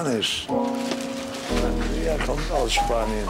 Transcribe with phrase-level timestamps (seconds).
[0.00, 0.46] Spanisch.
[1.60, 3.28] Sangria kommt aus Spanien.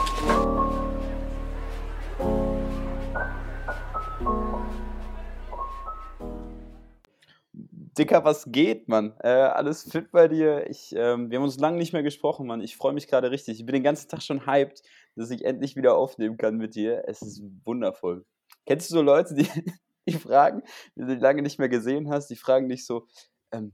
[7.97, 9.13] Dicker, was geht, Mann?
[9.19, 10.69] Äh, alles fit bei dir?
[10.69, 12.61] Ich, ähm, wir haben uns lange nicht mehr gesprochen, Mann.
[12.61, 13.59] Ich freue mich gerade richtig.
[13.59, 14.81] Ich bin den ganzen Tag schon hyped,
[15.17, 17.03] dass ich endlich wieder aufnehmen kann mit dir.
[17.05, 18.25] Es ist wundervoll.
[18.65, 19.45] Kennst du so Leute, die,
[20.07, 20.61] die fragen,
[20.95, 23.07] die du lange nicht mehr gesehen hast, die fragen dich so,
[23.51, 23.73] ähm,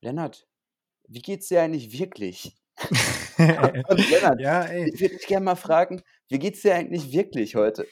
[0.00, 0.46] Lennart,
[1.10, 2.56] wie geht's dir eigentlich wirklich?
[3.38, 4.90] Und Lennart, Ja, ey.
[4.92, 7.86] ich würde dich gerne mal fragen, wie geht's dir eigentlich wirklich heute?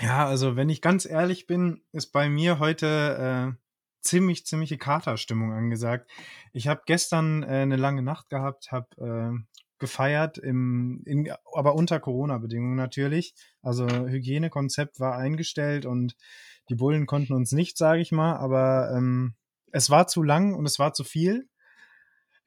[0.00, 3.58] Ja, also wenn ich ganz ehrlich bin, ist bei mir heute äh,
[4.00, 6.10] ziemlich, ziemliche Katerstimmung angesagt.
[6.52, 12.00] Ich habe gestern äh, eine lange Nacht gehabt, habe äh, gefeiert, im, in, aber unter
[12.00, 13.34] Corona-Bedingungen natürlich.
[13.62, 16.16] Also Hygienekonzept war eingestellt und
[16.68, 19.34] die Bullen konnten uns nicht, sage ich mal, aber ähm,
[19.72, 21.48] es war zu lang und es war zu viel.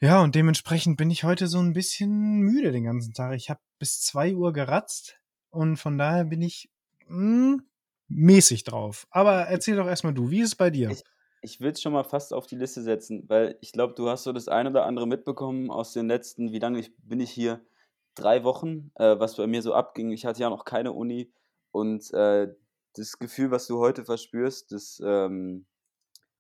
[0.04, 3.36] Ja, und dementsprechend bin ich heute so ein bisschen müde den ganzen Tag.
[3.36, 5.20] Ich habe bis zwei Uhr geratzt
[5.52, 6.72] und von daher bin ich
[7.08, 7.60] mh,
[8.08, 9.06] mäßig drauf.
[9.12, 10.90] Aber erzähl doch erstmal du, wie ist es bei dir?
[10.90, 11.04] Ich,
[11.44, 14.24] ich will es schon mal fast auf die Liste setzen, weil ich glaube, du hast
[14.24, 17.62] so das eine oder andere mitbekommen aus den letzten, wie lange ich, bin ich hier?
[18.16, 20.10] Drei Wochen, äh, was bei mir so abging.
[20.12, 21.32] Ich hatte ja noch keine Uni
[21.70, 22.48] und äh,
[22.96, 25.68] das Gefühl, was du heute verspürst, das, ähm,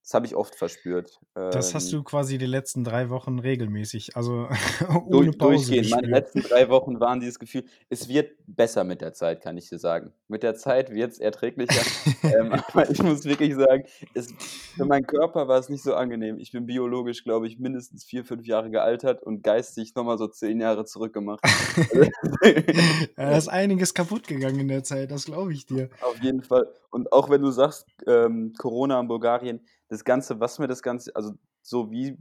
[0.03, 1.19] das habe ich oft verspürt.
[1.35, 4.47] Das hast Ähm, du quasi die letzten drei Wochen regelmäßig, also
[5.09, 5.91] durch, ohne Pause durchgehend.
[5.91, 9.69] Meine letzten drei Wochen waren dieses Gefühl, es wird besser mit der Zeit, kann ich
[9.69, 10.11] dir sagen.
[10.27, 11.81] Mit der Zeit wird es erträglicher.
[12.23, 13.83] ähm, aber ich muss wirklich sagen,
[14.15, 14.33] es,
[14.75, 16.39] für meinen Körper war es nicht so angenehm.
[16.39, 20.59] Ich bin biologisch, glaube ich, mindestens vier, fünf Jahre gealtert und geistig nochmal so zehn
[20.59, 21.41] Jahre zurückgemacht.
[21.43, 22.09] Also,
[23.15, 25.89] Da ist einiges kaputt gegangen in der Zeit, das glaube ich dir.
[26.01, 26.67] Auf jeden Fall.
[26.89, 29.61] Und auch wenn du sagst, ähm, Corona in Bulgarien,
[29.91, 32.17] das Ganze, was mir das Ganze, also so wie,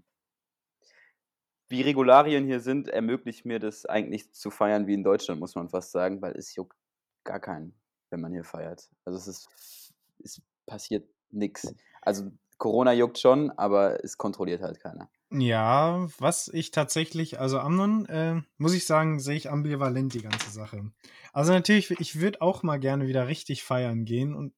[1.68, 5.68] wie Regularien hier sind, ermöglicht mir das eigentlich zu feiern wie in Deutschland, muss man
[5.68, 6.76] fast sagen, weil es juckt
[7.22, 7.72] gar keinen,
[8.10, 8.90] wenn man hier feiert.
[9.04, 11.72] Also es ist, es passiert nichts.
[12.02, 15.08] Also Corona juckt schon, aber es kontrolliert halt keiner.
[15.32, 20.50] Ja, was ich tatsächlich, also Amnon, äh, muss ich sagen, sehe ich ambivalent die ganze
[20.50, 20.90] Sache.
[21.32, 24.52] Also natürlich, ich würde auch mal gerne wieder richtig feiern gehen und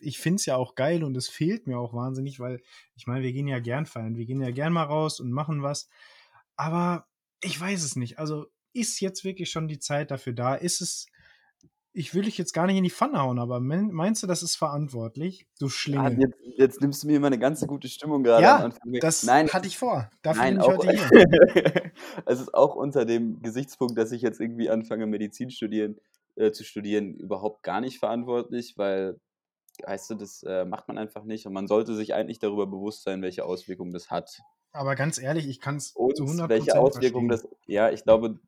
[0.00, 2.62] ich finde es ja auch geil und es fehlt mir auch wahnsinnig, weil
[2.94, 5.64] ich meine, wir gehen ja gern feiern, wir gehen ja gern mal raus und machen
[5.64, 5.88] was,
[6.54, 7.08] aber
[7.42, 8.20] ich weiß es nicht.
[8.20, 10.54] Also ist jetzt wirklich schon die Zeit dafür da?
[10.54, 11.06] Ist es,
[11.92, 14.42] ich will dich jetzt gar nicht in die Pfanne hauen, aber mein- meinst du, das
[14.42, 15.46] ist verantwortlich?
[15.58, 16.18] Du Schlingel.
[16.20, 19.00] jetzt, jetzt nimmst du mir immer eine ganze gute Stimmung gerade Ja, weg.
[19.00, 20.10] das Nein, hatte ich vor.
[20.22, 20.92] Dafür Nein, bin ich auch, heute
[21.84, 21.92] hier.
[22.26, 25.98] es ist auch unter dem Gesichtspunkt, dass ich jetzt irgendwie anfange, Medizin studieren,
[26.36, 29.18] äh, zu studieren, überhaupt gar nicht verantwortlich, weil,
[29.84, 33.02] weißt du, das äh, macht man einfach nicht und man sollte sich eigentlich darüber bewusst
[33.04, 34.38] sein, welche Auswirkungen das hat.
[34.72, 38.38] Aber ganz ehrlich, ich kann es zu Und 100% welche Auswirkungen das, ja, ich glaube,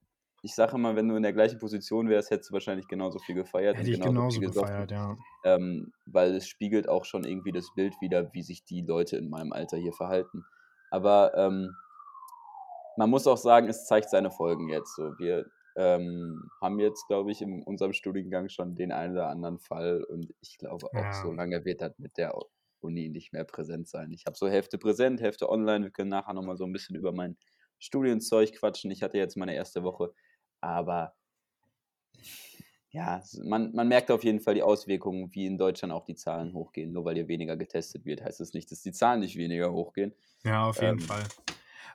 [0.43, 3.34] ich sage immer, wenn du in der gleichen Position wärst, hättest du wahrscheinlich genauso viel
[3.34, 5.17] gefeiert Hätte ich genauso viel genauso gefeiert, ja.
[5.45, 9.28] ähm, weil es spiegelt auch schon irgendwie das Bild wider, wie sich die Leute in
[9.28, 10.45] meinem Alter hier verhalten.
[10.91, 11.77] Aber ähm,
[12.97, 14.95] man muss auch sagen, es zeigt seine Folgen jetzt.
[14.97, 15.47] So, wir
[15.77, 20.34] ähm, haben jetzt, glaube ich, in unserem Studiengang schon den einen oder anderen Fall und
[20.41, 22.34] ich glaube auch, so Ja, lange wird das mit der
[22.81, 24.11] Uni nicht mehr präsent sein.
[24.12, 25.84] Ich habe so Hälfte präsent, Hälfte online.
[25.84, 27.37] Wir können nachher nochmal so ein bisschen über mein
[27.78, 28.91] Studienzeug quatschen.
[28.91, 30.12] Ich hatte jetzt meine erste Woche,
[30.60, 31.15] aber
[32.93, 36.54] ja, man, man merkt auf jeden Fall die Auswirkungen, wie in Deutschland auch die Zahlen
[36.54, 36.93] hochgehen.
[36.93, 40.12] Nur weil hier weniger getestet wird, heißt das nicht, dass die Zahlen nicht weniger hochgehen.
[40.44, 41.25] ja, auf jeden Ähm, Fall.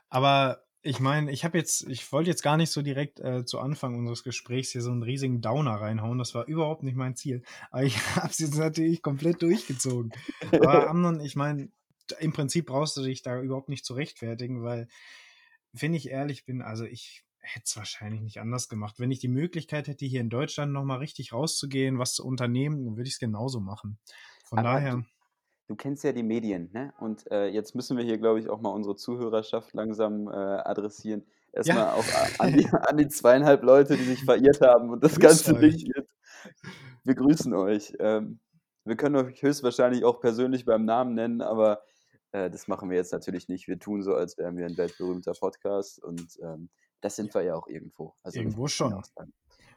[0.08, 3.58] Aber ich meine, ich habe jetzt, ich wollte jetzt gar nicht so direkt äh, zu
[3.58, 6.18] Anfang unseres Gesprächs hier so einen riesigen Downer reinhauen.
[6.18, 7.42] Das war überhaupt nicht mein Ziel.
[7.70, 10.12] Aber ich habe es jetzt natürlich komplett durchgezogen.
[10.52, 11.70] Aber Amnon, ich meine,
[12.20, 14.88] im Prinzip brauchst du dich da überhaupt nicht zu rechtfertigen, weil,
[15.72, 18.98] wenn ich ehrlich bin, also ich hätte es wahrscheinlich nicht anders gemacht.
[18.98, 22.96] Wenn ich die Möglichkeit hätte, hier in Deutschland nochmal richtig rauszugehen, was zu unternehmen, dann
[22.96, 23.98] würde ich es genauso machen.
[24.44, 25.04] Von aber du, daher,
[25.68, 26.92] du kennst ja die Medien, ne?
[26.98, 31.24] Und äh, jetzt müssen wir hier, glaube ich, auch mal unsere Zuhörerschaft langsam äh, adressieren.
[31.52, 35.02] ja, Erstmal auch a- an die, an die zweieinhalb Leute, die sich verirrt haben und
[35.02, 35.94] das grüßt Ganze nicht euch.
[35.94, 36.08] wird.
[37.04, 37.94] Wir grüßen euch.
[37.98, 38.40] Ähm,
[38.84, 41.82] wir können euch höchstwahrscheinlich auch persönlich beim Namen nennen, aber
[42.32, 43.66] äh, das machen wir jetzt natürlich nicht.
[43.66, 46.68] Wir tun so, als wären wir ein weltberühmter Podcast und ähm,
[47.00, 48.14] das sind wir ja auch irgendwo.
[48.22, 49.02] Also Irgendwo schon.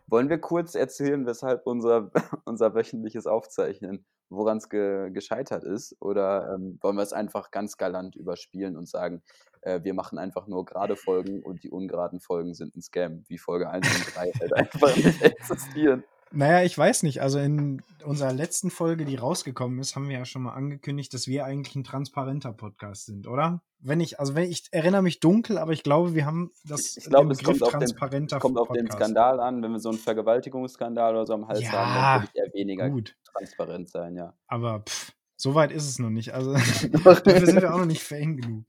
[0.07, 2.11] Wollen wir kurz erzählen, weshalb unser,
[2.45, 5.95] unser wöchentliches Aufzeichnen, woran es ge gescheitert ist?
[5.99, 9.21] Oder ähm, wollen wir es einfach ganz galant überspielen und sagen,
[9.61, 13.37] äh, wir machen einfach nur gerade Folgen und die ungeraden Folgen sind ein Scam, wie
[13.37, 16.03] Folge 1 und 3 halt einfach nicht existieren?
[16.31, 17.21] Naja, ich weiß nicht.
[17.21, 21.27] Also in unserer letzten Folge, die rausgekommen ist, haben wir ja schon mal angekündigt, dass
[21.27, 23.61] wir eigentlich ein transparenter Podcast sind, oder?
[23.79, 27.05] Wenn ich, also wenn ich erinnere mich dunkel, aber ich glaube, wir haben das Ich
[27.05, 28.91] glaube, es kommt auf den, kommt auf den.
[28.91, 29.63] Skandal an.
[29.63, 32.53] Wenn wir so einen Vergewaltigungsskandal oder so am Hals Ja, haben, dann würde ich eher
[32.53, 34.33] weniger Gut, transparent sein, ja.
[34.47, 36.33] aber pff, so weit ist es noch nicht.
[36.33, 36.53] Also
[37.03, 38.65] dafür sind wir auch noch nicht fame genug.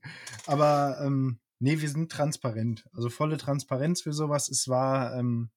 [0.47, 2.85] Aber ähm, nee, wir sind transparent.
[2.93, 4.49] Also volle Transparenz für sowas.
[4.49, 5.51] Es war ähm,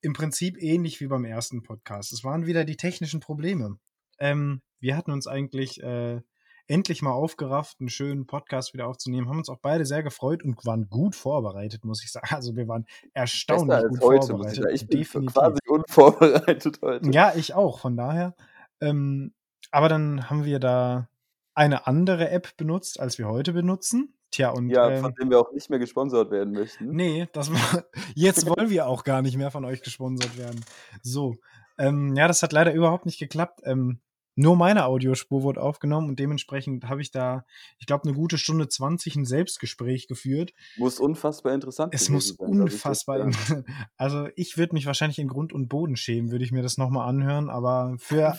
[0.00, 2.12] im Prinzip ähnlich wie beim ersten Podcast.
[2.12, 3.78] Es waren wieder die technischen Probleme.
[4.18, 6.20] Ähm, wir hatten uns eigentlich äh,
[6.68, 10.64] endlich mal aufgerafft, einen schönen Podcast wieder aufzunehmen, haben uns auch beide sehr gefreut und
[10.66, 12.28] waren gut vorbereitet, muss ich sagen.
[12.34, 14.62] Also wir waren erstaunlich Besser als gut heute, ich vorbereitet.
[14.62, 14.74] sagen.
[14.74, 15.34] Ich bin Definitiv.
[15.34, 17.10] quasi unvorbereitet heute.
[17.10, 18.36] Ja, ich auch, von daher.
[18.80, 19.34] Ähm,
[19.70, 21.08] aber dann haben wir da
[21.54, 24.14] eine andere App benutzt, als wir heute benutzen.
[24.30, 26.90] Tja, und Ja, ähm, von dem wir auch nicht mehr gesponsert werden möchten.
[26.90, 27.84] nee, das war,
[28.14, 30.64] jetzt wollen wir auch gar nicht mehr von euch gesponsert werden.
[31.02, 31.36] So,
[31.78, 33.60] ähm, ja, das hat leider überhaupt nicht geklappt.
[33.64, 34.00] Ähm,
[34.40, 37.44] nur meine Audiospur wurde aufgenommen und dementsprechend habe ich da,
[37.80, 40.52] ich glaube, eine gute Stunde 20 ein Selbstgespräch geführt.
[40.76, 43.18] Muss unfassbar interessant Es muss sein, glaub ich, unfassbar.
[43.18, 43.30] ja.
[43.96, 47.08] Also ich würde mich wahrscheinlich in Grund und Boden schämen, würde ich mir das nochmal
[47.08, 48.32] anhören, aber für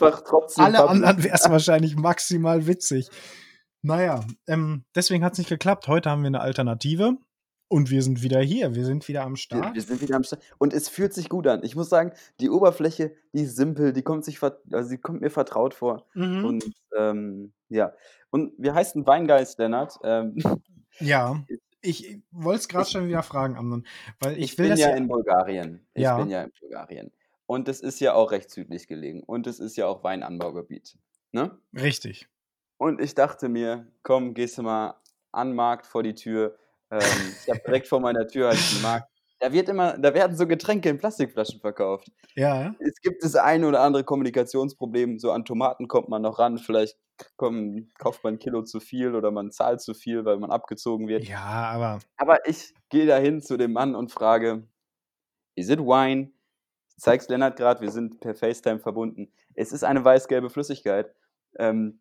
[0.56, 3.10] alle anderen wäre es wahrscheinlich maximal witzig.
[3.82, 5.88] Naja, ähm, deswegen hat es nicht geklappt.
[5.88, 7.18] Heute haben wir eine Alternative
[7.70, 8.76] und wir sind wieder hier.
[8.76, 9.76] Wir sind wieder am Wir, Start.
[9.76, 10.42] wir sind wieder am Start.
[10.58, 11.64] Und es fühlt sich gut an.
[11.64, 15.30] Ich muss sagen, die Oberfläche, die ist simpel, die kommt, sich also die kommt mir
[15.30, 16.08] vertraut vor.
[16.14, 16.46] Mhm.
[16.46, 16.66] Und
[16.98, 17.94] ähm, ja.
[18.32, 19.98] Und wir heißen Weingeist, Lennart.
[20.04, 20.36] Ähm,
[21.00, 21.42] Ja,
[21.82, 23.86] ich wollte es gerade schon wieder fragen, Amnon,
[24.20, 24.96] weil ich, ich will bin das ja ja.
[24.98, 25.88] in Bulgarien.
[25.94, 26.18] Ich Ja.
[26.18, 27.12] bin ja in Bulgarien.
[27.46, 29.24] Und es ist ja auch recht südlich gelegen.
[29.24, 30.98] Und es ist ja auch Weinanbaugebiet.
[31.32, 31.58] Ne?
[31.74, 32.28] Richtig.
[32.80, 34.96] Und ich dachte mir, komm, gehst du mal
[35.34, 36.58] an den Markt vor die Tür.
[36.90, 37.00] Ähm,
[37.44, 39.10] ich habe direkt vor meiner Tür halt einen Markt.
[39.42, 42.10] Da wird immer, da werden so Getränke in Plastikflaschen verkauft.
[42.36, 45.20] Ja, Es gibt das eine oder andere Kommunikationsproblem.
[45.20, 46.58] So an Tomaten kommt man noch ran.
[46.58, 46.98] Vielleicht
[47.36, 51.08] komm, kauft man ein Kilo zu viel oder man zahlt zu viel, weil man abgezogen
[51.08, 51.26] wird.
[51.26, 54.68] ja, aber Aber ich gehe dahin zu dem Mann und frage,
[55.56, 56.32] is it wine?
[56.90, 59.32] Ich zeig's Lennart gerade, wir sind per FaceTime verbunden.
[59.54, 61.14] Es ist eine weiß-gelbe Flüssigkeit.
[61.58, 62.00] Ähm,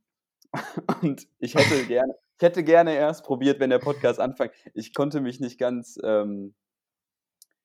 [1.02, 4.52] und ich hätte gerne, ich hätte gerne erst probiert, wenn der Podcast anfängt.
[4.74, 6.54] Ich konnte mich nicht ganz, ähm,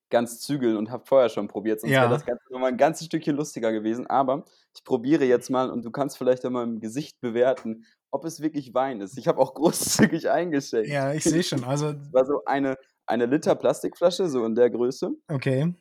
[0.09, 2.01] ganz zügeln und habe vorher schon probiert, sonst Ja.
[2.01, 4.05] wäre das Ganze nochmal ein ganzes Stückchen lustiger gewesen.
[4.07, 4.45] Aber
[4.75, 8.73] ich probiere jetzt mal und du kannst vielleicht einmal im Gesicht bewerten, ob es wirklich
[8.75, 9.17] Wein ist.
[9.17, 10.89] Ich habe auch großzügig eingeschenkt.
[10.89, 11.63] ja, ich sehe schon.
[11.63, 12.77] Also, Es war so eine,
[13.07, 15.11] eine Liter Plastikflasche, so in der Größe.
[15.29, 15.73] okay.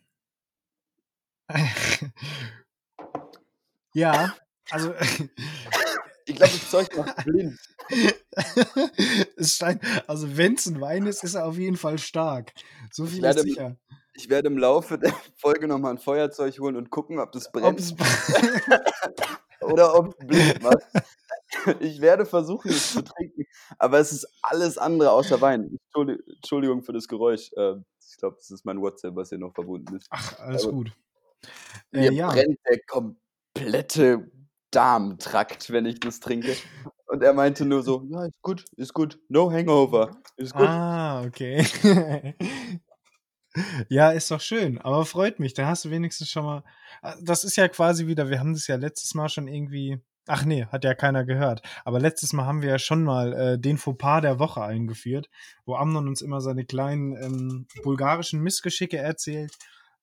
[3.94, 4.34] ja,
[4.70, 4.94] also
[6.27, 7.59] Ich glaube, das Zeug macht blind.
[9.37, 12.53] es scheint, also wenn es ein Wein ist, ist er auf jeden Fall stark.
[12.93, 13.77] So viel ist sicher.
[14.15, 17.95] Ich werde im Laufe der Folge nochmal ein Feuerzeug holen und gucken, ob das brennt
[19.61, 20.83] oder ob es blind macht.
[21.81, 23.45] Ich werde versuchen, es zu trinken,
[23.79, 25.79] aber es ist alles andere außer Wein.
[25.95, 27.53] Entschuldi- Entschuldigung für das Geräusch.
[27.57, 27.75] äh,
[28.11, 30.07] Ich glaube, das ist mein WhatsApp, was hier noch verbunden ist.
[30.11, 30.93] ach, alles Aber- gut.
[31.93, 34.31] Äh, ja, brennt der komplette
[34.73, 36.57] Darmtrakt, wenn ich das trinke.
[37.07, 40.67] Und er meinte nur so, ja, ist gut, ist gut, no hangover, ist gut.
[40.67, 41.65] Ah, okay.
[43.89, 45.55] ja, ist doch schön, aber freut mich.
[45.55, 46.64] Da hast du wenigstens schon mal.
[47.02, 50.00] Ah, Das ist ja quasi wieder, wir haben das ja letztes Mal schon irgendwie.
[50.26, 51.62] Ach nee, hat ja keiner gehört.
[51.85, 55.29] Aber letztes Mal haben wir ja schon mal äh, den Fauxpas der Woche eingeführt,
[55.67, 59.52] wo Amnon uns immer seine kleinen ähm, bulgarischen Missgeschicke erzählt.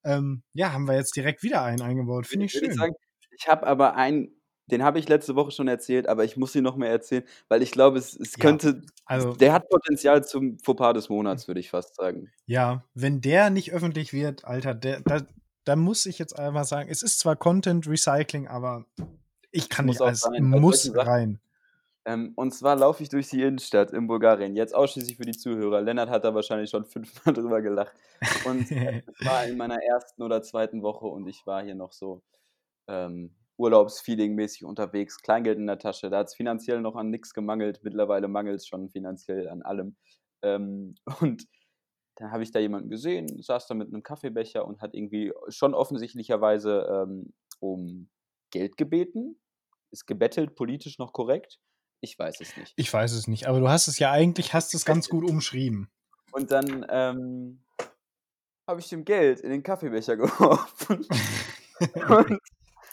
[0.04, 2.28] Ähm, ja, haben wir jetzt direkt wieder einen eingebaut.
[2.28, 2.74] Finde ich schön.
[2.74, 2.94] sagen,
[3.32, 4.39] ich habe aber einen,
[4.72, 7.62] den habe ich letzte Woche schon erzählt, aber ich muss ihn noch mehr erzählen, weil
[7.62, 11.60] ich glaube, es, es Ja, könnte, also- der hat Potenzial zum Fauxpas des Monats, würde
[11.60, 12.32] ich fast sagen.
[12.46, 15.22] Ja, wenn der nicht öffentlich wird, Alter, der, da,
[15.66, 18.86] da muss ich jetzt einfach sagen, es ist zwar Content Recycling, aber
[19.52, 21.40] ich kann muss nicht alles, sein, bei muss rein.
[22.06, 25.82] Ähm, und zwar laufe ich durch die Innenstadt in Bulgarien, jetzt ausschließlich für die Zuhörer.
[25.82, 27.94] Lennart hat da wahrscheinlich schon fünfmal drüber gelacht.
[28.46, 32.22] Und es war in meiner ersten oder zweiten Woche und ich war hier noch so
[32.88, 36.10] ähm, Urlaubsfeeling-mäßig unterwegs, Kleingeld in der Tasche.
[36.10, 37.82] Da hat es finanziell noch an nichts gemangelt.
[37.84, 39.98] Mittlerweile mangelt es schon finanziell an allem.
[40.42, 41.46] Ähm, und
[42.16, 45.74] dann habe ich da jemanden gesehen, saß da mit einem Kaffeebecher und hat irgendwie schon
[45.74, 48.10] offensichtlicherweise ähm, um
[48.52, 49.40] Geld gebeten.
[49.92, 51.60] Ist gebettelt, politisch noch korrekt?
[52.02, 52.74] Ich weiß es nicht.
[52.78, 55.90] Ich weiß es nicht, aber du hast es ja eigentlich, hast es ganz gut umschrieben.
[56.32, 57.64] Und dann ähm,
[58.68, 61.06] habe ich dem Geld in den Kaffeebecher geworfen.
[62.08, 62.40] und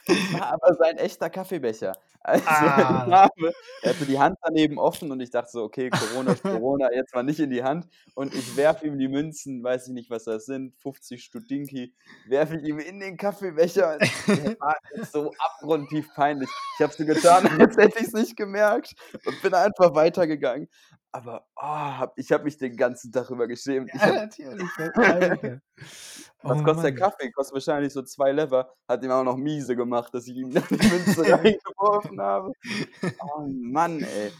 [0.32, 1.92] war aber sein echter Kaffeebecher.
[2.20, 3.04] Also Ah.
[3.06, 6.42] ich habe er hatte die Hand daneben offen und ich dachte so: „Okay, Corona ist
[6.64, 9.94] Corona, jetzt mal nicht in die Hand.“ Und ich werfe ihm die Münzen, weiß ich
[9.94, 11.94] nicht, was das sind, 50 Studinki,
[12.24, 13.98] werfe ich ihm in den Kaffeebecher.
[14.00, 16.48] Mir war es so abgrundtief peinlich.
[16.78, 18.94] Ich habe so getan, als hätte ich's nicht gemerkt
[19.24, 20.68] und bin einfach weitergegangen.
[21.16, 23.90] Aber, oh, ich habe mich den ganzen Tag über geschämt.
[23.94, 24.68] Ja, habe natürlich.
[24.96, 25.60] Alter.
[26.42, 26.94] was Oh kostet der Mann.
[26.94, 27.30] Kaffee?
[27.30, 28.70] Kostet wahrscheinlich so 2 Lever.
[28.86, 32.52] Hat ihm auch noch miese gemacht, dass ich ihm die Münze reingeworfen habe.
[33.18, 34.30] Oh Mann, ey.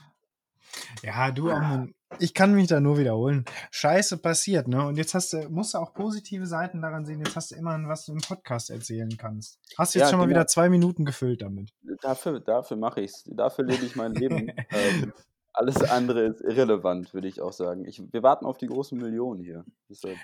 [1.03, 3.47] Ja, du, Amon, ich kann mich da nur wiederholen.
[3.71, 4.87] Scheiße passiert, ne?
[4.87, 7.21] Und jetzt hast du, musst du auch positive Seiten daran sehen.
[7.25, 9.59] Jetzt hast du immerhin, was du im Podcast erzählen kannst.
[9.79, 10.41] Hast jetzt Ja, schon mal genau.
[10.41, 11.73] wieder zwei Minuten gefüllt damit.
[12.03, 13.25] Dafür dafür mache ich's.
[13.27, 14.53] Dafür lebe ich mein Leben.
[14.71, 15.15] Ähm,
[15.57, 17.85] alles andere ist irrelevant, würde ich auch sagen.
[17.87, 19.65] Ich wir warten auf die großen Millionen hier.
[19.91, 20.23] Deshalb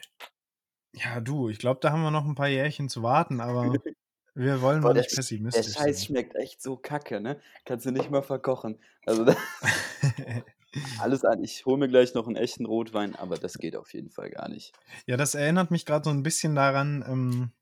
[0.94, 3.82] Ja, du, ich glaube, da haben wir noch ein paar Jährchen zu warten, aber
[4.34, 5.20] wir wollen Boah, mal der nicht Sch
[5.52, 6.06] der pessimistisch Scheiß sein.
[6.06, 7.40] schmeckt echt so kacke, ne?
[7.66, 8.78] Kannst du nicht mal verkochen.
[9.06, 9.26] Also,
[10.98, 14.10] alles an ich hole mir gleich noch 'n echten Rotwein, aber das geht auf jeden
[14.10, 14.74] Fall gar nicht.
[15.06, 17.52] Ja, das erinnert mich grad so ein bisschen daran, ähm,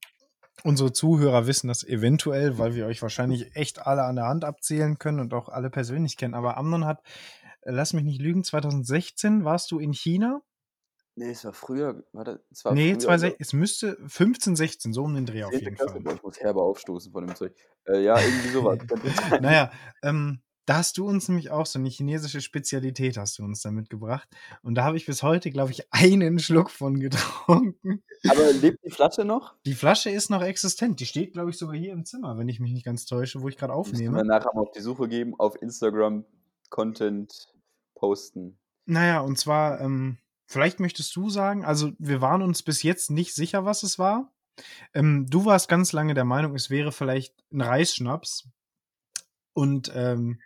[0.64, 4.98] unsere Zuhörer wissen das eventuell, weil wir euch wahrscheinlich echt alle an der Hand abzählen
[4.98, 6.34] können und auch alle persönlich kennen.
[6.34, 7.02] Aber Amnon hat,
[7.64, 10.42] lass mich nicht lügen, 2016 warst du in China?
[11.16, 12.04] Ne, es war früher.
[12.12, 15.44] Warte, es war Ne, früher, zwei sech es müsste 15, 16, so um den Dreh
[15.44, 15.60] auf 10.
[15.60, 15.92] jeden Klasse.
[15.94, 16.00] Fall.
[16.02, 17.54] Boah, ich muss herbe aufstoßen von dem Zeug.
[17.86, 19.40] Äh, ja, irgendwie so was könnte sein.
[19.42, 23.42] Na ja, ähm, da hast du uns nämlich auch so 'ne chinesische Spezialität hast du
[23.44, 24.28] uns da mitgebracht.
[24.62, 28.02] Und da habe ich bis heute, glaube ich, einen Schluck von getrunken.
[28.28, 29.56] Aber lebt die Flasche noch?
[29.66, 31.00] Die Flasche ist noch existent.
[31.00, 33.48] Die steht, glaube ich, sogar hier im Zimmer, wenn ich mich nicht ganz täusche, wo
[33.48, 34.24] ich grad Müssen wir aufnehme.
[34.24, 36.24] nachher mal auf die Suche geben, auf Instagram
[36.70, 37.48] Content
[37.94, 38.58] posten.
[38.86, 43.10] Na ja, und zwar, ähm, vielleicht möchtest du sagen also, wir waren uns bis jetzt
[43.10, 44.32] nicht sicher, was es war.
[44.94, 48.48] Ähm, du warst ganz lange der Meinung, es wäre vielleicht 'n Reisschnaps.
[49.56, 50.40] Und, ähm,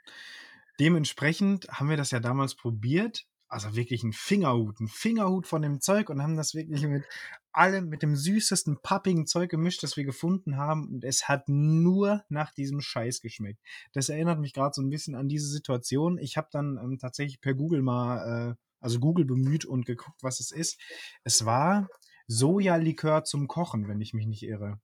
[0.80, 3.26] dementsprechend haben wir das ja damals probiert.
[3.54, 7.06] Also, wirklich 'n Fingerhut 'n Fingerhut von dem Zeug und haben das wirklich mit
[7.52, 10.88] allem mit dem süßesten, pappigen Zeug gemischt, das wir gefunden haben.
[10.88, 13.60] Und es hat nur nach diesem Scheiß geschmeckt.
[13.92, 16.18] Das erinnert mich grad so 'n bisschen an diese Situation.
[16.18, 20.40] Ich habe dann, ähm, tatsächlich per Google mal, äh also, Google bemüht und geguckt, was
[20.40, 20.78] es ist.
[21.22, 21.90] Es war
[22.26, 24.80] Sojalikör zum Kochen, wenn ich mich nicht irre.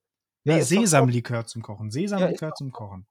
[0.47, 0.87] Ja, Ne, top.
[0.95, 1.91] Sesamlikör zum Kochen.
[2.17, 2.71] Ja, Sesamlikör doch zum.
[2.73, 3.07] Kochen.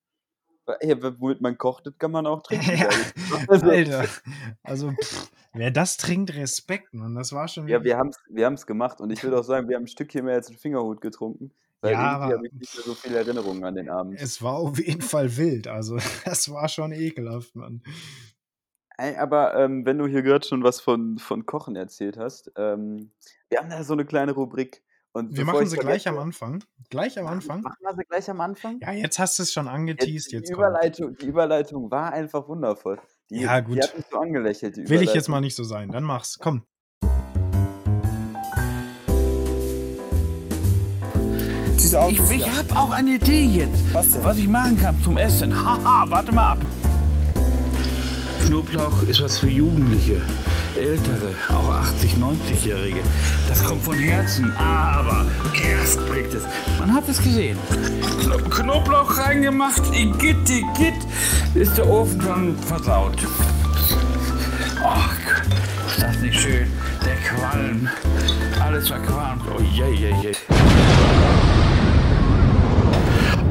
[0.70, 3.06] Wa ey, w womit man kocht, das kann man auch trinken, Ja, mal.
[3.48, 4.08] Also Alter.
[4.64, 7.16] Also, pff, wer das trinkt, Respekt, Mann.
[7.16, 9.76] Das war schon Ja, wir haben's wir haben's gemacht und ich würde auch sagen, wir
[9.76, 12.74] haben 'n Stückchen mehr als 'n Fingerhut getrunken, weil Ja, irgendwie aber habe ich nicht
[12.74, 14.26] mehr so viele Erinnerungen an den Abend.
[14.26, 15.68] es war auf jeden Fall wild.
[15.68, 17.82] Also, das war schon ekelhaft, Mann.
[18.98, 23.12] Aber, ähm, wenn du hier grad schon was von von Kochen erzählt hast, ähm,
[23.50, 24.84] wir haben da so 'ne kleine Rubrik
[25.20, 26.64] und Wir machen sie gleich am Anfang.
[26.90, 27.62] Gleich am Anfang?
[27.62, 28.80] machen wir sie gleich am Anfang?
[28.82, 30.50] Ja, jetzt hast du's schon Jetzt angeteast, die jetzt.
[30.50, 33.00] Überleitung die Überleitung war einfach wundervoll.
[33.30, 33.84] Die Ja, die gut.
[33.84, 35.90] hat mich so angelächelt, die Will ich jetzt mal nicht so sein.
[35.92, 36.40] Dann mach's.
[36.40, 36.64] Komm.
[41.78, 44.24] Diese Ich, ich habe auch eine Idee jetzt, Was denn?
[44.24, 45.54] was ich machen kann zum Essen.
[45.56, 46.60] Haha, warte mal ab.
[48.46, 50.22] Knoblauch ist was für Jugendliche,
[50.80, 53.00] Ältere, auch 80, 90-Jährige.
[53.48, 55.26] Das kommt von Herzen, aber
[55.64, 56.44] erst bringt es.
[56.80, 57.58] Man hat es gesehen.
[58.22, 60.96] Kno- Knoblauch reingemacht, Igitt, Igitt,
[61.54, 63.18] ist der Ofen schon versaut.
[64.84, 65.10] Ach,
[65.88, 66.72] ist das nicht schön?
[67.06, 67.90] Der Qualm,
[68.62, 69.42] alles verqualmt.
[69.56, 70.32] Oh je, je, je.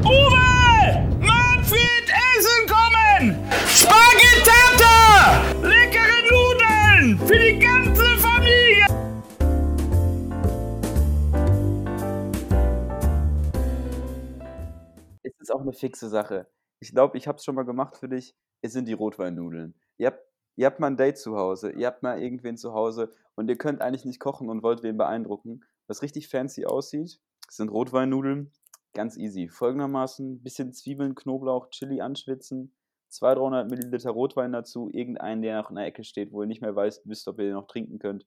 [0.03, 1.07] Uwe!
[1.19, 3.35] Manfred, Essen kommen!
[3.75, 5.41] Spaghettata!
[5.61, 6.18] Leckere
[7.17, 8.85] Für die ganze Familie!
[15.23, 16.47] Es ist auch 'ne fixe Sache.
[16.79, 18.35] Ich glaube, ich habe es schon mal gemacht für dich.
[18.61, 19.73] Es sind die Rotweinnudeln.
[19.97, 20.21] Ihr habt
[20.55, 23.57] ihr habt mal 'n Date zu Hause, ihr habt mal irgendwen zu Hause und ihr
[23.57, 25.61] könnt eigentlich nicht kochen und wollt wen beeindrucken.
[25.87, 28.51] Was richtig fancy aussieht, sind Rotweinnudeln.
[28.93, 29.49] Ganz easy.
[29.49, 32.73] Folgendermaßen: bisschen Zwiebeln, Knoblauch, Chili anschwitzen,
[33.09, 36.61] 200, 300 Milliliter Rotwein dazu, irgendeinen, der noch in der Ecke steht, wo ihr nicht
[36.61, 38.25] mehr weißt wisst, ob ihr den noch trinken könnt.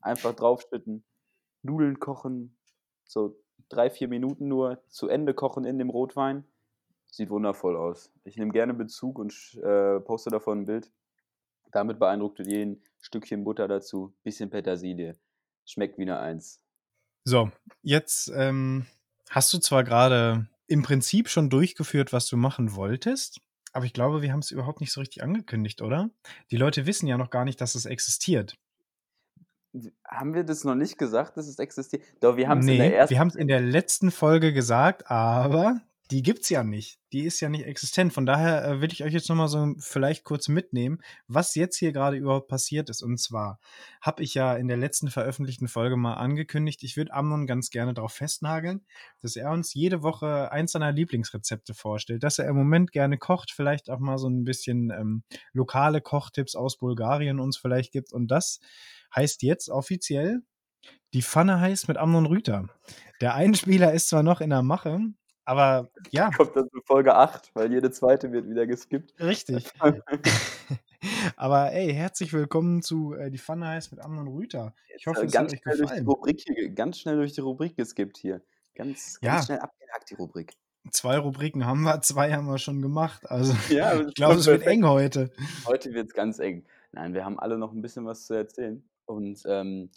[0.00, 1.04] Einfach draufschütten,
[1.62, 2.56] Nudeln kochen,
[3.06, 3.36] so
[3.68, 6.44] 3, 4 Minuten nur, zu Ende kochen in dem Rotwein.
[7.06, 8.12] Sieht wundervoll aus.
[8.24, 10.90] Ich nehme gerne Bezug und äh, poste davon 'n Bild.
[11.72, 12.82] Damit beeindruckt ihr jeden.
[13.00, 15.16] Stückchen Butter dazu, bisschen Petersilie.
[15.64, 16.60] Schmeckt wie 'ne Eins.
[17.24, 17.50] So,
[17.82, 18.86] jetzt, ähm,
[19.30, 23.40] hast du zwar grade im Prinzip schon durchgeführt, was du machen wolltest,
[23.74, 26.08] aber ich glaube, wir haben's überhaupt nicht so richtig angekündigt, oder?
[26.50, 28.56] Die Leute wissen ja noch gar nicht, dass es existiert.
[30.06, 32.02] Haben wir das noch nicht gesagt, dass es existiert?
[32.20, 35.80] Doch, wir haben's in der ersten wir in der letzten Folge gesagt, aber
[36.14, 37.00] die gibt's ja nicht.
[37.12, 38.12] Die ist ja nicht existent.
[38.12, 41.90] Von daher äh, will ich euch jetzt nochmal so vielleicht kurz mitnehmen, was jetzt hier
[41.90, 43.02] gerade überhaupt passiert ist.
[43.02, 43.58] Und zwar
[44.00, 47.94] habe ich ja in der letzten veröffentlichten Folge mal angekündigt, ich würde Amnon ganz gerne
[47.94, 48.86] darauf festnageln,
[49.22, 53.50] dass er uns jede Woche eins seiner Lieblingsrezepte vorstellt, dass er im Moment gerne kocht,
[53.50, 58.12] vielleicht auch mal so ein bisschen ähm, lokale Kochtipps aus Bulgarien uns vielleicht gibt.
[58.12, 58.60] Und das
[59.16, 60.42] heißt jetzt offiziell
[61.12, 62.68] die Pfanne heißt mit Amnon Rüter.
[63.20, 65.00] Der Einspieler ist zwar noch in der Mache,
[65.44, 66.30] aber ja.
[66.36, 69.14] Kommt dann zu Folge 8, weil jede zweite wird wieder geskippt.
[69.20, 69.70] Richtig.
[71.36, 74.74] aber ey, herzlich willkommen zu äh, Die Pfanne heißt mit Amnon Rüter.
[74.96, 76.06] Ich hoffe, Äh, es ganz hat euch schnell, durch die gefallen.
[76.06, 78.40] Rubrik hier, ganz schnell durch die Rubrik geskippt hier.
[78.74, 79.34] Ganz, Ja.
[79.34, 80.52] ganz schnell abgehakt, die Rubrik.
[80.90, 83.28] Zwei Rubriken haben wir, zwei haben wir schon gemacht.
[83.30, 85.30] Also Ja, ich glaube, es wird eng heute.
[85.66, 86.64] Heute wird es ganz eng.
[86.92, 88.82] Nein, wir haben alle noch ein bisschen was zu erzählen.
[89.06, 89.90] Und ähm,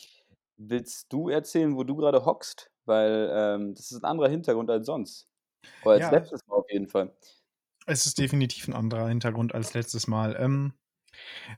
[0.57, 2.71] willst du erzählen, wo du gerade hockst?
[2.85, 5.26] Weil ähm, das ist ein anderer Hintergrund als sonst.
[5.81, 6.11] Oder als Ja.
[6.11, 7.13] letztes Mal auf jeden Fall.
[7.85, 10.35] Es ist definitiv ein anderer Hintergrund als letztes Mal.
[10.39, 10.73] Ähm,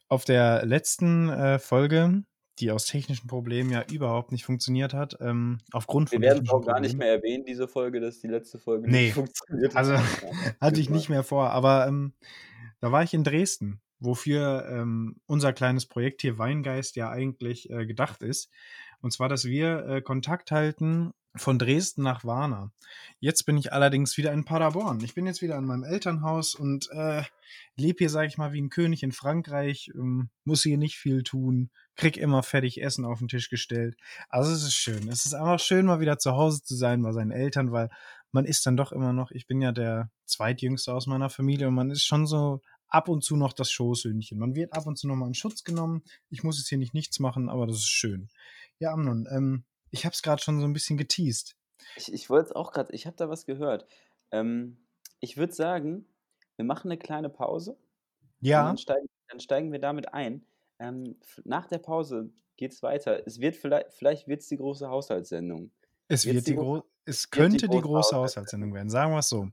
[0.07, 2.23] auf der letzten äh, Folge,
[2.59, 6.49] die aus technischen Problemen ja überhaupt nicht funktioniert hat, ähm, aufgrund Wir von werden es
[6.51, 9.05] auch gar nicht mehr erwähnen, diese Folge, dass die letzte Folge Nee.
[9.05, 10.01] nicht funktioniert Also, Ja,
[10.61, 10.97] hatte ich genau.
[10.97, 12.13] nicht mehr vor, aber ähm,
[12.79, 17.85] da war ich in Dresden, wofür ähm, unser kleines Projekt hier Weingeist ja eigentlich äh,
[17.85, 18.49] gedacht ist.
[19.01, 22.71] Und zwar, dass wir äh, Kontakt halten von Dresden nach Warna.
[23.19, 24.99] Jetzt bin ich allerdings wieder in Paderborn.
[25.03, 27.23] Ich bin jetzt wieder in meinem Elternhaus und äh,
[27.75, 31.23] lebe hier, sage ich mal, wie ein König in Frankreich, ähm, muss hier nicht viel
[31.23, 33.95] tun, krieg immer fertig Essen auf den Tisch gestellt.
[34.27, 35.07] Also es ist schön.
[35.07, 37.89] Es ist einfach schön, mal wieder zu Hause zu sein bei seinen Eltern, weil
[38.31, 41.75] man ist dann doch immer noch, ich bin ja der zweitjüngste aus meiner Familie und
[41.75, 44.37] man ist schon so ab und zu noch das Schoßhündchen.
[44.37, 46.03] Man wird ab und zu noch mal in Schutz genommen.
[46.29, 48.29] Ich muss jetzt hier nicht nichts machen, aber das ist schön.
[48.79, 51.55] Ja, Amnon, ähm, ich habe es gerade schon so ein bisschen geteased.
[51.95, 53.85] Ich, ich wollte es auch gerade, ich habe da was gehört.
[54.31, 54.77] Ähm,
[55.19, 56.05] ich würde sagen,
[56.55, 57.77] wir machen eine kleine Pause.
[58.41, 60.45] Ja, dann steigen, dann steigen wir damit ein.
[60.79, 63.25] Ähm, nach der Pause geht es weiter.
[63.27, 65.71] Es wird vielleicht, vielleicht wird es die große Haushaltssendung.
[66.07, 68.71] es wird die die gro- es die könnte die große große Haushaltssendung.
[68.71, 69.49] Haushaltssendung werden, sagen wir es so.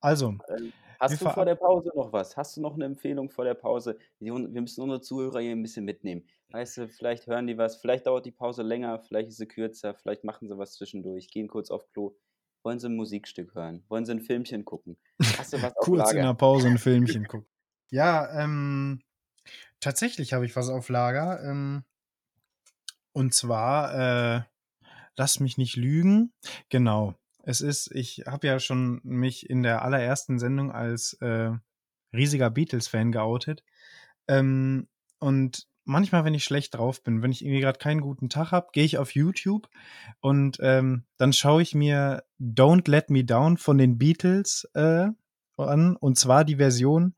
[0.00, 2.36] Also, Ähm, hast du vor der Pause noch was?
[2.36, 3.98] Hast du noch eine Empfehlung vor der Pause?
[4.18, 6.26] Wir müssen unsere Zuhörer hier ein bisschen mitnehmen.
[6.50, 9.94] Weißt du, vielleicht hören die was, vielleicht dauert die Pause länger, vielleicht ist sie kürzer,
[9.94, 12.16] vielleicht machen sie was zwischendurch, gehen kurz auf Klo.
[12.62, 13.84] Wollen sie ein Musikstück hören?
[13.88, 14.96] Wollen sie ein Filmchen gucken?
[15.36, 16.28] Hast du was auf kurz in Lager?
[16.28, 17.48] der Pause ein Filmchen gucken.
[17.90, 19.00] Ja, ähm,
[19.80, 21.42] tatsächlich habe ich was auf Lager.
[21.44, 21.84] Ähm,
[23.12, 23.94] und zwar,
[24.36, 24.42] äh,
[25.16, 26.32] lass mich nicht lügen.
[26.68, 27.14] Genau.
[27.48, 31.50] Es ist, ich habe ja schon mich in der allerersten Sendung als äh,
[32.12, 33.64] riesiger Beatles-Fan geoutet.
[34.28, 34.86] Ähm,
[35.18, 38.68] und manchmal, wenn ich schlecht drauf bin, wenn ich irgendwie gerade keinen guten Tag habe,
[38.72, 39.70] gehe ich auf YouTube
[40.20, 45.08] und ähm, dann schaue ich mir Don't Let Me Down von den Beatles äh,
[45.56, 45.96] an.
[45.96, 47.14] Und zwar die Version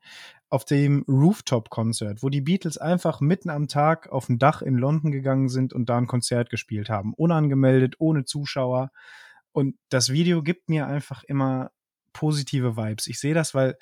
[0.47, 5.11] auf dem Rooftop-Konzert, wo die Beatles einfach mitten am Tag auf ein Dach in London
[5.11, 7.13] gegangen sind und da ein Konzert gespielt haben.
[7.15, 8.91] Unangemeldet, ohne Zuschauer.
[9.51, 11.71] Und das Video gibt mir einfach immer
[12.13, 13.07] positive Vibes.
[13.07, 13.77] Ich sehe das, weil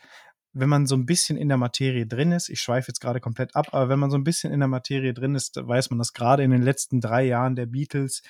[0.53, 3.55] wenn man so ein bisschen in der Materie drin ist, ich schweife jetzt gerade komplett
[3.55, 6.13] ab, aber wenn man so ein bisschen in der Materie drin ist, weiß man, dass
[6.13, 8.23] gerade in den letzten drei Jahren der Beatles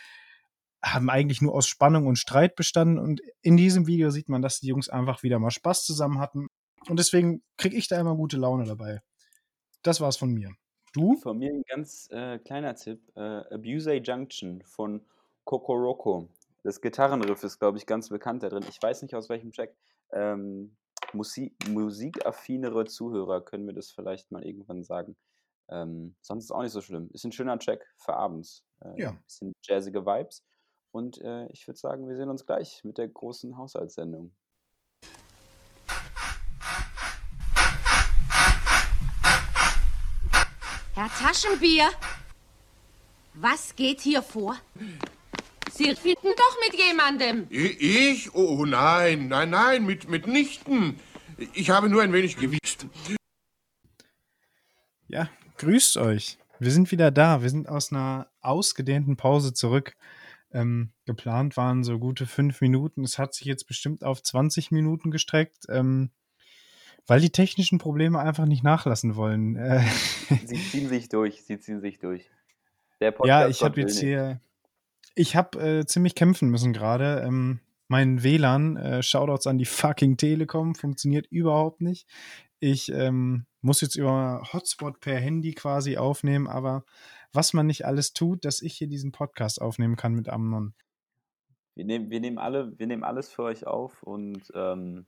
[0.83, 2.99] haben eigentlich nur aus Spannung und Streit bestanden.
[2.99, 6.47] Und in diesem Video sieht man, dass die Jungs einfach wieder mal Spaß zusammen hatten.
[6.87, 9.01] Und deswegen kriege ich da immer gute Laune dabei.
[9.83, 10.51] Das war's von mir.
[10.93, 11.17] Du?
[11.17, 15.01] Von mir ein ganz äh, kleiner Tipp: äh, Abuse Junction von
[15.43, 16.29] Kokoroko.
[16.63, 18.65] Das Gitarrenriff ist, glaube ich, ganz bekannt da drin.
[18.69, 19.75] Ich weiß nicht aus welchem Track.
[20.11, 20.75] Ähm,
[21.13, 25.15] Musik, musikaffinere Zuhörer können mir das vielleicht mal irgendwann sagen.
[25.69, 27.09] Ähm, sonst ist auch nicht so schlimm.
[27.13, 28.65] Ist ein schöner Track für abends.
[28.81, 29.11] Äh, Ja.
[29.25, 30.43] Bisschen jazzige Vibes.
[30.91, 34.35] Und äh, ich würde sagen, wir sehen uns gleich mit der großen Haushaltssendung.
[40.95, 41.89] Herr Taschenbier,
[43.35, 44.57] was geht hier vor?
[45.79, 47.47] Sie finden doch mit jemandem.
[47.49, 47.77] I-
[48.11, 48.33] Ich?
[48.35, 50.99] Oh nein, nein, nein, mit, mitnichten.
[51.53, 52.85] Ich habe nur ein wenig gewichst.
[55.07, 56.37] Ja, grüßt euch.
[56.59, 57.41] Wir sind wieder da.
[57.41, 59.95] Wir sind aus einer ausgedehnten Pause zurück.
[60.51, 63.05] Ähm, geplant waren so gute fünf Minuten.
[63.05, 66.09] Es hat sich jetzt bestimmt auf 20 Minuten gestreckt, ähm,
[67.07, 69.55] weil die technischen Probleme einfach nicht nachlassen wollen.
[69.55, 69.85] Äh,
[70.45, 72.29] Sie ziehen sich durch, sie ziehen sich durch.
[72.99, 74.01] Der ja, ich habe jetzt nicht.
[74.01, 74.41] hier,
[75.19, 77.21] ich habe äh, ziemlich kämpfen müssen gerade.
[77.25, 82.07] Ähm, mein WLAN, äh, Shoutouts an die fucking Telekom, funktioniert überhaupt nicht.
[82.61, 86.85] Ich ähm, muss jetzt über Hotspot per Handy quasi aufnehmen, aber
[87.33, 90.73] was man nicht alles tut, dass ich hier diesen Podcast aufnehmen kann mit Amnon.
[91.75, 95.05] Wir nehmen, wir nehmen alle, wir nehmen alles für euch auf und ähm,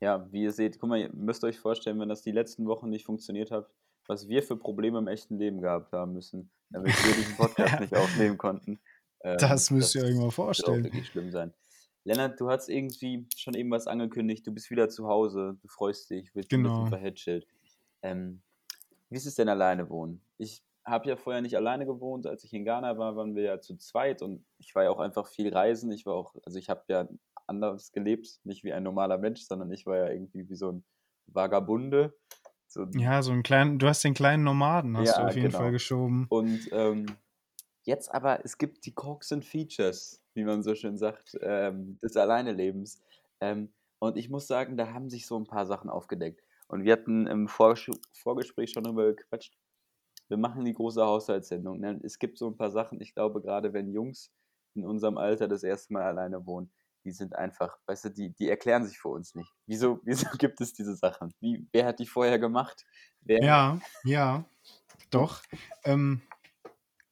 [0.00, 2.90] ja, wie ihr seht, guck mal, ihr müsst euch vorstellen, wenn das die letzten Wochen
[2.90, 3.70] nicht funktioniert hat,
[4.08, 7.80] was wir für Probleme im echten Leben gehabt haben müssen, damit wir diesen Podcast Ja.
[7.80, 8.80] nicht aufnehmen konnten.
[9.22, 10.84] Ähm, Das müsst ihr euch mal wird auch vorstellen.
[10.84, 11.54] wirklich schlimm sein.
[12.04, 16.10] Lennart, du hast irgendwie schon eben was angekündigt, du bist wieder zu Hause, du freust
[16.10, 16.70] dich, wirst ein Genau.
[16.84, 17.46] bisschen verhätschelt.
[18.02, 18.42] Ähm,
[19.10, 20.22] wie ist es denn alleine wohnen?
[20.38, 23.60] Ich habe ja vorher nicht alleine gewohnt, als ich in Ghana war, waren wir ja
[23.60, 25.92] zu zweit und ich war ja auch einfach viel reisen.
[25.92, 27.06] Ich war auch, also ich habe ja
[27.46, 30.84] anders gelebt, nicht wie ein normaler Mensch, sondern ich war ja irgendwie wie so ein
[31.26, 32.14] Vagabunde.
[32.68, 35.50] So Ja, so einen kleinen, du hast den kleinen Nomaden, hast du Ja, auf jeden
[35.50, 35.58] genau.
[35.58, 36.26] Fall geschoben.
[36.28, 37.06] Und ähm,
[37.84, 42.16] jetzt aber, es gibt die Crooks and Features, wie man so schön sagt, ähm, des
[42.16, 43.02] Alleinelebens.
[43.40, 46.42] Ähm, und ich muss sagen, da haben sich so ein paar Sachen aufgedeckt.
[46.68, 49.56] Und wir hatten im Vorgesch Vorgespräch schon darüber gequatscht.
[50.28, 51.80] Wir machen die große Haushaltssendung.
[51.80, 52.00] Ne?
[52.02, 54.30] Es gibt so ein paar Sachen, ich glaube, gerade wenn Jungs
[54.74, 56.70] in unserem Alter das erste Mal alleine wohnen,
[57.08, 59.50] die sind einfach, weißt du, die, die erklären sich für uns nicht.
[59.66, 61.32] Wieso, wieso gibt es diese Sachen?
[61.40, 62.84] Wie, wer hat die vorher gemacht?
[63.22, 64.44] Wer, Ja, ja,
[65.10, 65.42] doch.
[65.84, 66.20] Ähm,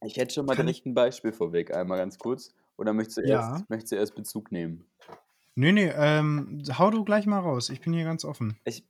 [0.04, 2.54] Ich hätte schon mal direkt ein Beispiel vorweg, einmal ganz kurz.
[2.76, 3.52] Oder möchtest du, Ja.
[3.54, 4.84] erst, möchtest du erst Bezug nehmen?
[5.54, 7.70] nee, nee, ähm, hau du gleich mal raus.
[7.70, 8.58] Ich bin hier ganz offen.
[8.64, 8.84] Ich,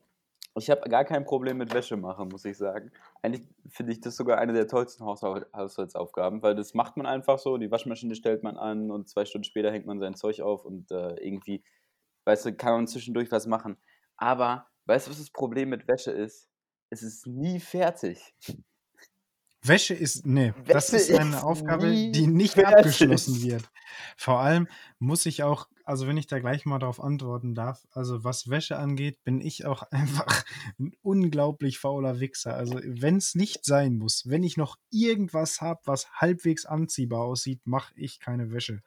[0.59, 2.91] ich habe gar kein Problem mit Wäsche machen, muss ich sagen.
[3.23, 7.39] Eigentlich finde ich das sogar eine der tollsten Haushalt Haushaltsaufgaben, weil das macht man einfach
[7.39, 7.59] so.
[7.59, 10.91] Die Waschmaschine stellt man an und zwei Stunden später hängt man sein Zeug auf und
[10.91, 11.63] äh, irgendwie,
[12.25, 13.77] weißt du, kann man zwischendurch was machen.
[14.17, 16.49] Aber, weißt du, was das Problem mit Wäsche ist?
[16.89, 18.35] Es ist nie fertig.
[19.63, 22.77] Wäsche ist, nee, das Wäsche ist eine ist Aufgabe, die nicht fertig.
[22.77, 23.69] abgeschlossen wird.
[24.17, 28.25] Vor allem muss ich auch, also wenn ich da gleich mal darauf antworten darf, also
[28.25, 30.45] was Wäsche angeht, bin ich auch einfach
[30.79, 32.55] ein unglaublich fauler Wichser.
[32.55, 37.61] Also wenn es nicht sein muss, wenn ich noch irgendwas habe, was halbwegs anziehbar aussieht,
[37.65, 38.83] mache ich keine Wäsche.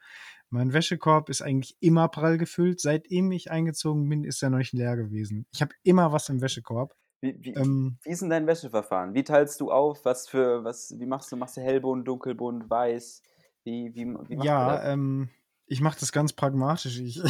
[0.49, 2.79] Mein Wäschekorb ist eigentlich immer prall gefüllt.
[2.81, 5.45] Seitdem ich eingezogen bin, ist er noch nicht leer gewesen.
[5.51, 6.95] Ich habe immer was im Wäschekorb.
[7.21, 9.13] Wie, wie, Ähm, Wie ist denn dein Wäscheverfahren?
[9.13, 10.05] Wie teilst du auf?
[10.05, 11.35] Was für, was, wie machst du?
[11.37, 13.21] Machst du hellbunt, dunkelbunt, weiß?
[13.63, 14.81] Wie, wie, wie machst du Ja, das?
[14.85, 15.29] ähm,
[15.69, 16.99] ich mache das ganz pragmatisch.
[16.99, 17.21] Ich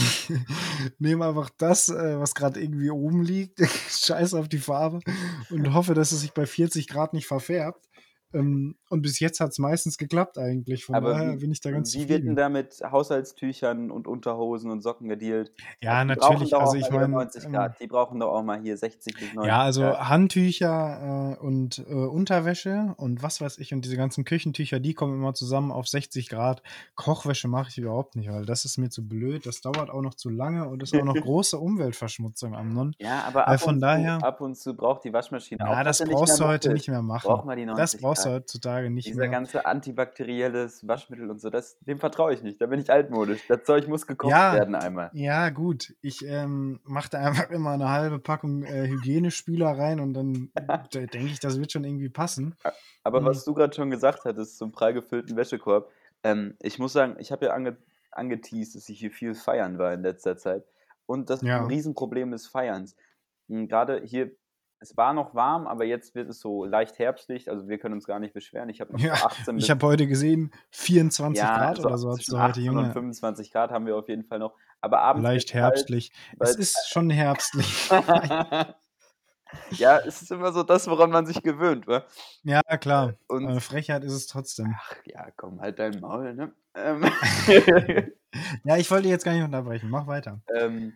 [0.99, 5.02] nehme einfach das, äh, was gerade irgendwie oben liegt, scheiß auf die Farbe
[5.49, 7.88] und hoffe, dass es sich bei 40 Grad nicht verfärbt.
[8.34, 10.86] Ähm, und bis jetzt hat es meistens geklappt eigentlich.
[10.86, 14.08] Von Aber daher wie, bin ich da ganz wie wird denn da mit Haushaltstüchern und
[14.08, 15.52] Unterhosen und Socken gedealt?
[15.82, 16.56] Ja, Die brauchen natürlich.
[16.56, 17.80] Also ich mal ihre meine, 90 ähm, Grad.
[17.80, 20.10] Die brauchen doch auch mal hier 60 bis 90 Ja, also Grad.
[20.10, 25.15] Handtücher äh, und äh, Unterwäsche und was weiß ich und diese ganzen Küchentücher, die kommen
[25.15, 26.62] immer zusammen auf 60 Grad.
[26.96, 29.46] Kochwäsche mache ich überhaupt nicht, weil das ist mir zu blöd.
[29.46, 32.96] Das dauert auch noch zu lange und ist auch noch große Umweltverschmutzung am Non.
[33.00, 35.72] Ja, aber Äh, ab von und, daher, zu, ab und zu braucht die Waschmaschine auch,
[35.72, 37.28] ja, das brauchst du heute nicht mehr machen.
[37.28, 39.30] Braucht mal die Das 90 brauchst heutzutage nicht Dieser mehr.
[39.30, 42.60] ganze antibakterielles Waschmittel und so, das, dem vertraue ich nicht.
[42.62, 43.42] Da bin ich altmodisch.
[43.48, 45.10] Das Zeug muss gekocht Ja, werden einmal.
[45.14, 45.94] ja, gut.
[46.02, 50.52] Ich ähm, mache da einfach immer eine halbe Packung äh, Hygienespüler rein und dann
[50.94, 52.56] de- denke ich, das wird schon irgendwie passen.
[53.04, 53.26] Aber Mm.
[53.26, 55.90] was du gerade schon gesagt hattest zum prall gefüllten Wäschekorb,
[56.24, 57.78] ähm, ich muss sagen, ich habe ja ange
[58.12, 60.66] angeteased, dass ich hier viel feiern war in letzter Zeit.
[61.06, 61.66] Und das Ja.
[61.66, 62.96] Riesenproblem des Feierns.
[63.48, 64.32] Hm, Gerade hier,
[64.82, 68.06] es war noch warm, aber jetzt wird es so leicht herbstlich, also wir können uns
[68.06, 68.70] gar nicht beschweren.
[68.70, 71.98] Ich habe noch Ja, so 18 ich habe heute gesehen, 24 ja, Grad so oder
[71.98, 72.92] so hast zwischen du heute, 18 und Junge.
[72.94, 74.56] 25 Grad haben wir auf jeden Fall noch.
[74.82, 76.12] Aber abends Leicht es herbstlich.
[76.39, 77.89] Es weil ist schon herbstlich.
[79.72, 82.06] ja, es ist immer so das, woran man sich gewöhnt, wa?
[82.44, 83.15] ja, klar.
[83.28, 84.76] Und Äh, Frechheit ist es trotzdem.
[84.78, 86.54] ach ja, komm, halt dein Maul, ne?
[86.76, 87.04] Ähm,
[88.63, 89.89] Ja, ich wollte jetzt gar nicht unterbrechen.
[89.89, 90.39] Mach weiter.
[90.56, 90.94] ähm,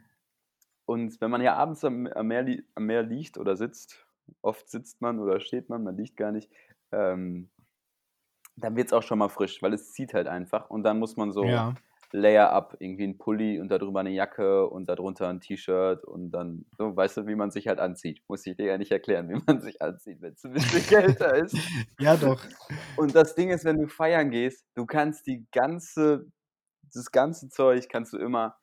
[0.86, 4.06] und wenn man ja abends am, am, Meer, li am Meer liegt oder sitzt,
[4.42, 6.52] oft sitzt man oder steht man, man liegt gar nicht,
[6.92, 7.50] ähm,
[8.56, 11.16] dann wird es auch schon mal frisch, weil es zieht halt einfach und dann muss
[11.16, 11.74] man so Ja.
[12.16, 16.66] Layer up, irgendwie ein Pulli und darüber eine Jacke und darunter ein T-Shirt und dann,
[16.78, 18.22] so, weißt du, wie man sich halt anzieht.
[18.28, 21.36] Muss ich dir ja nicht erklären, wie man sich anzieht, wenn es ein bisschen kälter
[21.36, 21.58] ist.
[22.00, 22.40] Ja, doch.
[22.98, 26.28] Und das Ding ist, wenn du feiern gehst, du kannst die ganze,
[26.94, 28.58] das ganze Zeug kannst du immer,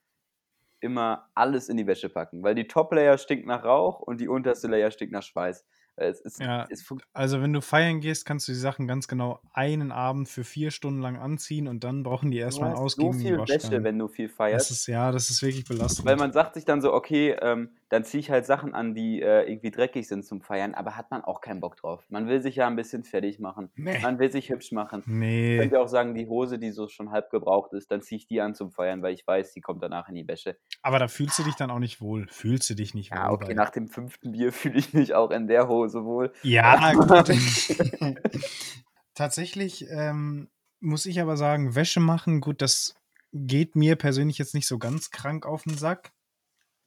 [0.80, 4.68] immer alles in die Wäsche packen, weil die Top-Layer stinkt nach Rauch und die unterste
[4.68, 5.66] Layer stinkt nach Schweiß.
[5.96, 9.08] Weil Es ist, Ja, es also wenn du feiern gehst, kannst du die Sachen ganz
[9.08, 12.94] genau einen Abend für vier Stunden lang anziehen und dann brauchen die erstmal einen hast
[12.94, 14.70] so ausgiebigen viel Wäsche, wenn du viel Das feierst.
[14.70, 15.64] ist, ja, das ist wirklich
[16.04, 16.16] Weil belastend.
[16.16, 19.42] man sagt sich dann so, okay, ähm, dann ziehe ich halt Sachen an, die äh,
[19.50, 22.03] irgendwie dreckig sind zum Feiern, aber hat man auch keinen Bock drauf.
[22.09, 23.70] Man will sich ja ein bisschen fertig machen.
[23.74, 23.98] Nee.
[23.98, 25.00] Man will sich hübsch machen.
[25.00, 25.59] Ich Nee.
[25.59, 28.40] könnte auch sagen, die Hose, die so schon halb gebraucht ist, dann ziehe ich die
[28.40, 30.57] an zum Feiern, weil ich weiß, die kommt danach in die Wäsche.
[30.83, 32.29] Aber da fühlst du dich dann auch nicht wohl.
[32.31, 33.55] Fühlst du dich nicht Ja, wohl okay, bei.
[33.55, 36.33] nach dem fünften Bier fühle ich mich auch in der Hose wohl.
[36.42, 37.29] Ja, gut.
[39.14, 40.48] Tatsächlich ähm,
[40.81, 42.94] muss ich aber sagen, Wäsche machen, gut, das
[43.33, 46.12] geht mir persönlich jetzt nicht so ganz krank auf den Sack.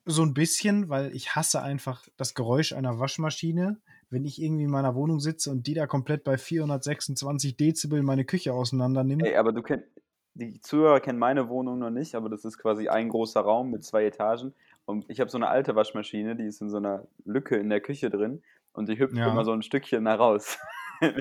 [0.05, 3.77] So ein bisschen, weil ich hasse einfach das Geräusch einer Waschmaschine.
[4.09, 8.25] Wenn ich irgendwie in meiner Wohnung sitze und die da komplett bei 426 Dezibel meine
[8.25, 9.23] Küche auseinander nimmt.
[9.23, 9.87] Ey, aber du kennst,
[10.35, 13.83] die Zuhörer kennen meine Wohnung noch nicht, aber das ist quasi ein großer Raum mit
[13.83, 14.53] zwei Etagen.
[14.85, 17.81] Und ich habe so eine alte Waschmaschine, die ist in so einer Lücke in der
[17.81, 19.31] Küche drin und die hüpft Ja.
[19.31, 20.57] immer so ein Stückchen nach raus.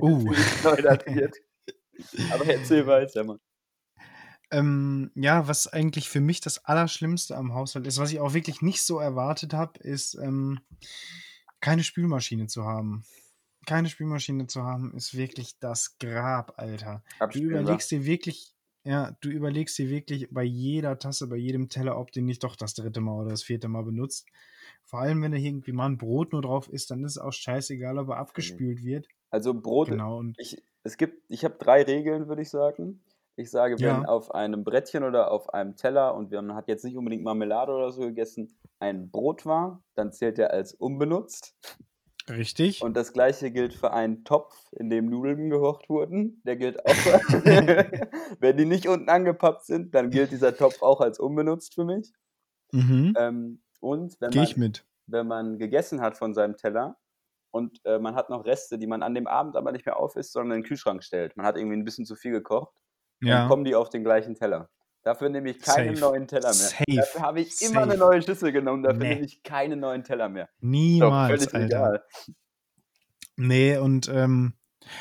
[0.01, 0.33] Uh.
[2.33, 3.41] Aber erzähl weiter, Mann.
[4.53, 8.61] Ähm, ja, was eigentlich für mich das Allerschlimmste am Haushalt ist, was ich auch wirklich
[8.61, 10.61] nicht so erwartet habe, ist ähm,
[11.61, 13.05] keine Spülmaschine zu haben.
[13.67, 17.03] Keine Spülmaschine zu haben, ist wirklich das Grab, Alter.
[17.19, 17.61] Du Abspielbar.
[17.61, 22.13] überlegst dir wirklich, ja, du überlegst dir wirklich bei jeder Tasse, bei jedem Teller, ob
[22.13, 24.27] du nicht doch das dritte Mal oder das vierte Mal benutzt.
[24.85, 27.33] Vor allem, wenn da irgendwie mal ein Brot nur drauf ist, dann ist es auch
[27.33, 29.09] scheißegal, ob er abgespült wird.
[29.31, 33.01] Also Brot, Genau, und ich, es gibt, ich habe drei Regeln, würde ich sagen.
[33.37, 34.05] Ich sage, wenn Ja.
[34.05, 37.91] auf einem Brettchen oder auf einem Teller und man hat jetzt nicht unbedingt Marmelade oder
[37.91, 41.55] so gegessen, ein Brot war, dann zählt er als unbenutzt.
[42.29, 42.83] richtig.
[42.83, 46.41] Und das gleiche gilt für einen Topf, in dem Nudeln gekocht wurden.
[46.45, 46.93] Der gilt auch.
[48.41, 52.13] wenn die nicht unten angepappt sind, dann gilt dieser Topf auch als unbenutzt für mich.
[52.73, 53.15] Mhm.
[53.19, 54.87] Ähm, und wenn man, ich mit.
[55.07, 56.99] wenn man gegessen hat von seinem Teller
[57.51, 60.33] und äh, man hat noch Reste, die man an dem Abend aber nicht mehr aufisst,
[60.33, 61.37] sondern in den Kühlschrank stellt.
[61.37, 62.75] Man hat irgendwie ein bisschen zu viel gekocht,
[63.23, 63.49] dann Ja.
[63.49, 64.69] kommen die auf den gleichen Teller.
[65.05, 66.13] Dafür nehme ich keinen Safe.
[66.13, 66.53] neuen Teller mehr.
[66.53, 66.85] Safe.
[66.95, 69.15] Dafür habe ich immer eine neue Schüssel genommen, dafür Nee.
[69.15, 70.49] nehme ich keinen neuen Teller mehr.
[70.61, 71.67] Niemals, völlig Alter.
[71.67, 72.05] egal.
[73.37, 74.55] Nee, und ähm,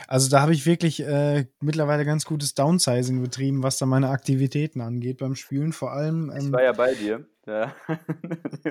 [0.08, 4.82] also da habe ich wirklich äh, mittlerweile ganz gutes Downsizing betrieben, was da meine Aktivitäten
[4.82, 5.74] angeht beim Spülen.
[5.74, 7.28] Vor allem, Ich ähm, war ja bei dir.
[7.48, 7.74] Ja,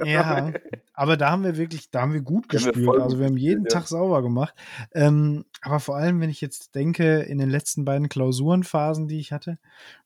[0.05, 0.53] ja,
[0.95, 3.65] aber da haben wir wirklich, da haben wir gut wir gut also wir haben jeden
[3.65, 3.69] ja.
[3.69, 4.55] Tag sauber gemacht.
[4.93, 9.33] Ähm, aber vor allem, wenn ich jetzt denke, in den letzten beiden Klausurenphasen, die ich
[9.33, 9.59] hatte,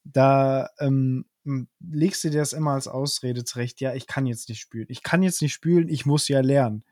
[0.05, 1.27] da ähm,
[1.81, 3.81] legst du dir das immer als Ausrede zurecht.
[3.81, 4.87] Ja, ich kann jetzt nicht spülen.
[4.89, 6.85] Ich kann jetzt nicht spülen, ich muss ja lernen.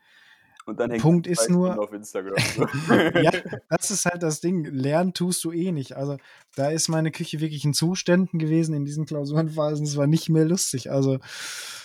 [0.65, 2.35] Und dann hängt Punkt ist nur- auf Instagram.
[3.23, 3.31] ja,
[3.69, 4.63] das ist halt das Ding.
[4.65, 5.95] Lernen tust du eh nicht.
[5.95, 6.17] Also
[6.55, 9.85] da ist meine Küche wirklich in Zuständen gewesen in diesen Klausurenphasen.
[9.85, 10.91] Es war nicht mehr lustig.
[10.91, 11.19] Also,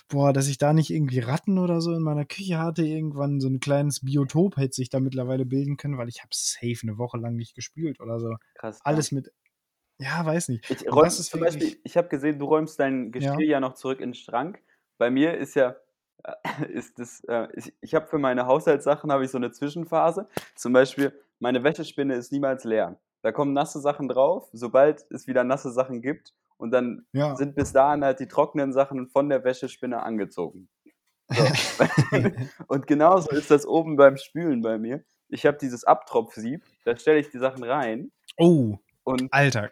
[0.08, 3.48] boah, dass ich da nicht irgendwie Ratten oder so in meiner Küche hatte, irgendwann so
[3.48, 7.18] ein kleines Biotop hätte sich da mittlerweile bilden können, weil ich habe safe eine Woche
[7.18, 8.36] lang nicht gespült oder so.
[8.54, 8.78] Krass.
[8.84, 9.32] Alles mit,
[9.98, 10.70] ja, weiß nicht.
[10.70, 13.60] Ich räum, das ist zum Beispiel, ich habe gesehen, du räumst dein Geschirr ja.
[13.60, 14.62] noch zurück in den Schrank.
[14.96, 15.76] Bei mir ist ja,
[16.72, 20.28] ist das, äh, ich, ich habe für meine Haushaltssachen habe ich so eine Zwischenphase.
[20.54, 22.98] Zum Beispiel, meine Wäschespinne ist niemals leer.
[23.22, 26.34] Da kommen nasse Sachen drauf, sobald es wieder nasse Sachen gibt.
[26.56, 27.36] Und dann Ja.
[27.36, 30.68] sind bis dahin halt die trockenen Sachen von der Wäschespinne angezogen.
[31.28, 31.44] So.
[32.68, 35.04] und genauso ist das oben beim Spülen bei mir.
[35.28, 39.70] Ich habe dieses Abtropfsieb, da stelle ich die Sachen rein Oh, und Alter.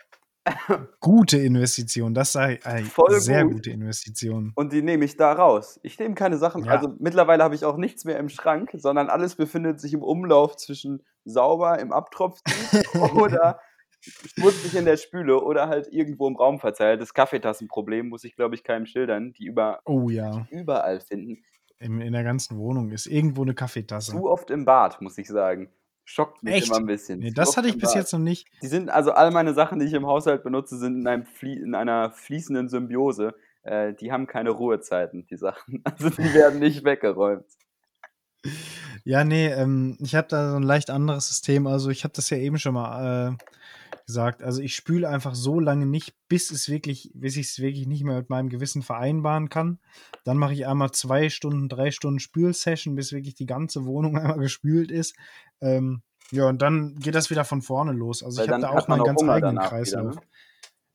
[1.00, 2.14] Gute Investition.
[2.14, 3.54] Das sei ey, Voll sehr gut.
[3.54, 4.52] gute Investition.
[4.54, 5.80] Und die nehme ich da raus.
[5.82, 6.64] Ich nehme keine Sachen.
[6.64, 6.72] Ja.
[6.72, 10.56] Also mittlerweile habe ich auch nichts mehr im Schrank, sondern alles befindet sich im Umlauf
[10.56, 12.42] zwischen sauber im Abtropfen
[13.16, 13.60] oder
[14.00, 17.00] schmutzig in der Spüle oder halt irgendwo im Raum verteilt.
[17.00, 20.46] Das Kaffeetassenproblem muss ich, glaube ich, keinem schildern, die über, Oh ja.
[20.50, 21.42] überall finden.
[21.78, 24.12] In, in der ganzen Wohnung ist irgendwo eine Kaffeetasse.
[24.12, 25.68] Zu oft im Bad, muss ich sagen.
[26.08, 26.68] Schockt mich Echt?
[26.68, 27.18] immer ein bisschen.
[27.18, 28.46] Nee, das hatte ich bis jetzt noch nicht.
[28.62, 31.58] Die sind, also all meine Sachen, die ich im Haushalt benutze, sind in, einem Flie
[31.58, 33.34] in einer fließenden Symbiose.
[33.64, 35.82] Äh, die haben keine Ruhezeiten, die Sachen.
[35.84, 37.44] Also die werden nicht weggeräumt.
[39.02, 41.66] Ja, nee, ähm, ich habe da so ein leicht anderes System.
[41.66, 43.36] Also ich habe das ja eben schon mal äh,
[44.06, 44.42] gesagt.
[44.42, 48.04] Also ich spüle einfach so lange nicht, bis es wirklich, bis ich es wirklich nicht
[48.04, 49.78] mehr mit meinem Gewissen vereinbaren kann.
[50.24, 54.38] Dann mache ich einmal zwei Stunden, drei Stunden Spülsession, bis wirklich die ganze Wohnung einmal
[54.38, 55.14] gespült ist.
[55.60, 58.22] Ähm, ja, und dann geht das wieder von vorne los.
[58.22, 60.12] Also Weil ich habe da auch meinen ganz Hunger eigenen Kreislauf.
[60.12, 60.26] wieder, ne?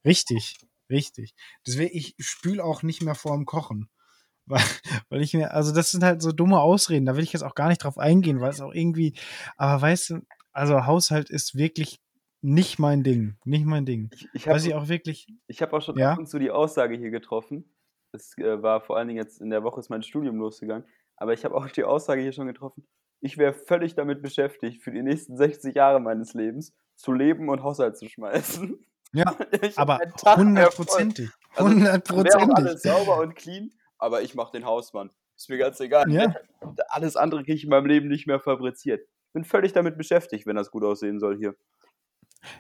[0.05, 0.57] Richtig,
[0.89, 1.35] richtig.
[1.67, 3.89] Deswegen, ich spüle auch nicht mehr vorm Kochen.
[4.47, 4.63] Weil,
[5.09, 7.53] weil ich mir, also das sind halt so dumme Ausreden, da will ich jetzt auch
[7.53, 9.13] gar nicht drauf eingehen, weil es auch irgendwie,
[9.55, 10.21] aber weißt du,
[10.51, 12.01] also Haushalt ist wirklich
[12.41, 14.09] nicht mein Ding, nicht mein Ding.
[14.13, 16.13] Ich, ich Weiß ich habe auch wirklich, ich hab auch schon Ja?
[16.13, 17.73] ab und zu die Aussage hier getroffen.
[18.11, 20.85] Es äh, war vor allen Dingen jetzt in der Woche ist mein Studium losgegangen.
[21.17, 22.87] Aber ich habe auch die Aussage hier schon getroffen.
[23.21, 27.61] Ich wäre völlig damit beschäftigt, für die nächsten 60 Jahre meines Lebens zu leben und
[27.61, 28.79] Haushalt zu schmeißen.
[29.13, 29.25] ja,
[29.77, 29.99] hab aber
[30.35, 32.55] hundertprozentig, Also, hundertprozentig.
[32.55, 35.11] alles sauber und clean, aber ich mache den Hausmann.
[35.37, 36.09] Ist mir ganz egal.
[36.11, 36.33] Ja.
[36.89, 39.07] Alles andere kriege ich in meinem Leben nicht mehr fabriziert.
[39.33, 41.55] Bin völlig damit beschäftigt, wenn das gut aussehen soll hier.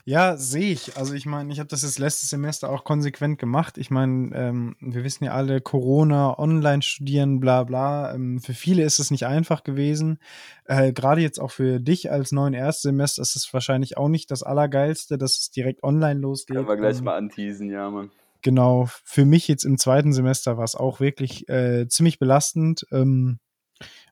[0.05, 0.97] Ja, sehe ich.
[0.97, 3.77] Also ich meine, ich habe das jetzt letztes Semester auch konsequent gemacht.
[3.77, 8.13] Ich meine, ähm, wir wissen ja alle, Corona, online studieren, bla bla.
[8.13, 10.19] Ähm, für viele ist es nicht einfach gewesen.
[10.65, 14.43] Äh, Gerade jetzt auch für dich als neuen Erstsemester ist es wahrscheinlich auch nicht das
[14.43, 16.55] Allergeilste, dass es direkt online losgeht.
[16.57, 18.11] Können wir gleich Ähm, mal anteasen, ja, Mann.
[18.41, 22.85] genau, für mich jetzt im zweiten Semester war es auch wirklich äh, ziemlich belastend.
[22.91, 23.39] Ähm,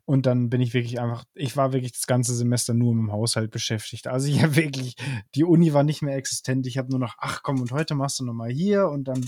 [0.09, 3.11] und dann bin ich wirklich einfach, ich war wirklich das ganze Semester nur mit dem
[3.11, 4.07] Haushalt beschäftigt.
[4.07, 4.95] Also ich habe wirklich,
[5.35, 6.65] die Uni war nicht mehr existent.
[6.65, 9.23] Ich habe nur noch, ach komm, und heute machst du nochmal hier und dann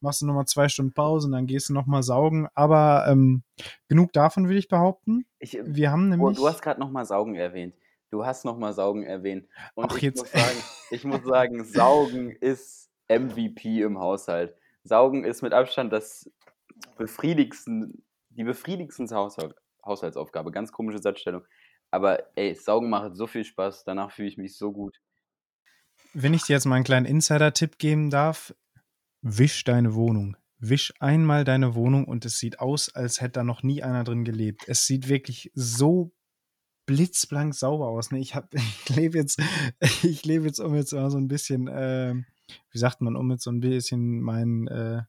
[0.00, 2.48] machst du nochmal zwei Stunden Pause und dann gehst du nochmal saugen.
[2.54, 3.44] Aber ähm,
[3.88, 5.24] genug davon würde ich behaupten.
[5.38, 6.36] Ich, Wir haben oh, nämlich.
[6.36, 7.74] du hast gerade nochmal Saugen erwähnt.
[8.10, 9.48] Du hast nochmal Saugen erwähnt.
[9.74, 10.58] Und Ach, ich, jetzt- Muss sagen,
[10.90, 14.54] ich muss sagen, Saugen ist MVP im Haushalt.
[14.84, 16.30] Saugen ist mit Abstand das
[16.98, 19.54] befriedigendsten, die befriedigendste Haushalt,
[19.86, 20.50] Haushaltsaufgabe.
[20.52, 21.42] Ganz komische Satzstellung.
[21.90, 23.84] Aber ey, Saugen macht so viel Spaß.
[23.84, 25.00] Danach fühle ich mich so gut.
[26.12, 28.54] Wenn ich dir jetzt mal einen kleinen Insider-Tipp geben darf,
[29.22, 30.36] wisch deine Wohnung.
[30.58, 34.24] Wisch einmal deine Wohnung und es sieht aus, als hätte da noch nie einer drin
[34.24, 34.62] gelebt.
[34.66, 36.12] Es sieht wirklich so
[36.86, 38.10] blitzblank sauber aus.
[38.10, 38.20] Ne?
[38.20, 39.40] Ich, hab- ich lebe jetzt,
[40.02, 42.24] ich lebe jetzt um jetzt mal so ein bisschen, ähm,
[42.70, 45.02] wie sagt man, um jetzt so ein bisschen mein, äh,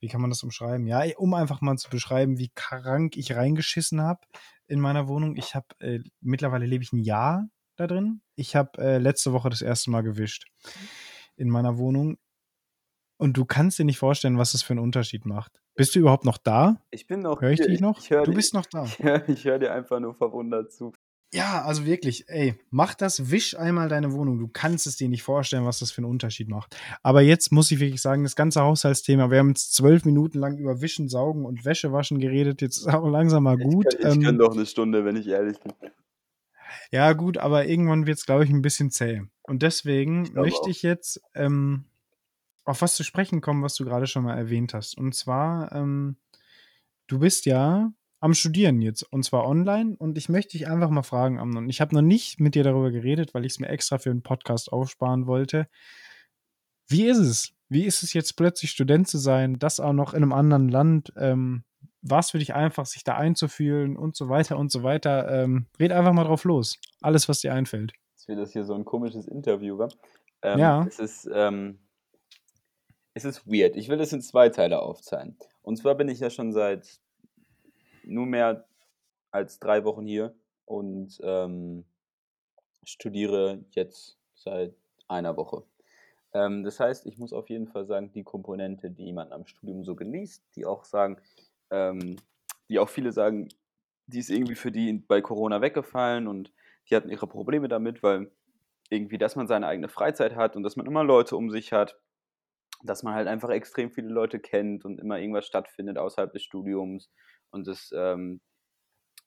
[0.00, 0.86] wie kann man das umschreiben?
[0.86, 4.20] Ja, um einfach mal zu beschreiben, wie krank ich reingeschissen habe
[4.66, 5.36] in meiner Wohnung.
[5.36, 8.20] Ich habe, äh, mittlerweile lebe ich ein Jahr da drin.
[8.36, 10.46] Ich habe äh, letzte Woche das erste Mal gewischt
[11.36, 12.18] in meiner Wohnung.
[13.18, 15.60] Und du kannst dir nicht vorstellen, was das für einen Unterschied macht.
[15.74, 16.82] Bist du überhaupt noch da?
[16.90, 17.68] Ich bin noch Hör ich hier.
[17.68, 17.98] dich noch?
[17.98, 18.84] Ich Du dir- bist noch da.
[19.28, 20.92] Ich höre hör dir einfach nur verwundert zu.
[21.34, 24.38] Ja, also wirklich, ey, mach das, wisch einmal deine Wohnung.
[24.38, 26.76] Du kannst es dir nicht vorstellen, was das für einen Unterschied macht.
[27.02, 30.56] Aber jetzt muss ich wirklich sagen, das ganze Haushaltsthema, wir haben jetzt zwölf Minuten lang
[30.56, 32.62] über Wischen, Saugen und Wäsche waschen geredet.
[32.62, 33.86] Jetzt ist auch langsam mal gut.
[33.92, 35.72] Ich, kann, ich kann doch eine Stunde, wenn ich ehrlich bin.
[36.92, 39.22] Ja, gut, aber irgendwann wird es, glaube ich, ein bisschen zäh.
[39.42, 40.68] Und deswegen Ich möchte auch.
[40.68, 41.84] ich jetzt ähm,
[42.64, 44.96] auf was zu sprechen kommen, was du gerade schon mal erwähnt hast.
[44.96, 46.16] Und zwar, ähm,
[47.08, 47.92] du bist ja
[48.26, 49.94] am Studieren jetzt und zwar online.
[49.96, 51.68] Und ich möchte dich einfach mal fragen, Amnon.
[51.68, 54.22] Ich habe noch nicht mit dir darüber geredet, weil ich es mir extra für einen
[54.22, 55.68] Podcast aufsparen wollte.
[56.88, 57.52] Wie ist es?
[57.68, 61.12] Wie ist es jetzt plötzlich Student zu sein, das auch noch in einem anderen Land?
[61.16, 61.62] Ähm,
[62.02, 65.28] war es für dich einfach, sich da einzufühlen und so weiter und so weiter?
[65.30, 66.78] Ähm, red einfach mal drauf los.
[67.00, 67.92] Alles, was dir einfällt.
[68.14, 69.88] Jetzt wird das hier so ein komisches Interview, wa?
[70.42, 70.84] Ähm, Ja.
[70.84, 71.78] Es ist, ähm,
[73.14, 73.76] es ist weird.
[73.76, 75.36] Ich will es in zwei Teile aufzeigen.
[75.62, 77.00] Und zwar bin ich ja schon seit
[78.06, 78.66] nur mehr
[79.30, 81.84] als drei Wochen hier und ähm,
[82.84, 84.74] studiere jetzt seit
[85.08, 85.64] einer Woche.
[86.32, 89.84] Ähm, das heißt, ich muss auf jeden Fall sagen, die Komponente, die man am Studium
[89.84, 91.20] so genießt, die auch sagen,
[91.70, 92.16] ähm,
[92.68, 93.48] die auch viele sagen,
[94.06, 96.52] die ist irgendwie für die bei Corona weggefallen und
[96.88, 98.30] die hatten ihre Probleme damit, weil
[98.88, 101.98] irgendwie, dass man seine eigene Freizeit hat und dass man immer Leute um sich hat,
[102.84, 107.10] dass man halt einfach extrem viele Leute kennt und immer irgendwas stattfindet außerhalb des Studiums
[107.56, 108.42] und das, ähm,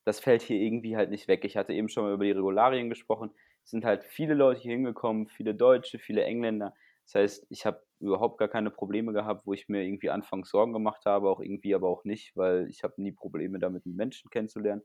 [0.06, 1.46] das fällt hier irgendwie halt nicht weg.
[1.46, 3.32] Ich hatte eben schon mal über die Regularien gesprochen.
[3.63, 6.74] Es sind halt viele Leute hier hingekommen, viele Deutsche, viele Engländer.
[7.06, 10.74] Das heißt, ich habe überhaupt gar keine Probleme gehabt, wo ich mir irgendwie anfangs Sorgen
[10.74, 14.84] gemacht habe, auch irgendwie aber auch nicht, weil ich habe nie Probleme damit, Menschen kennenzulernen.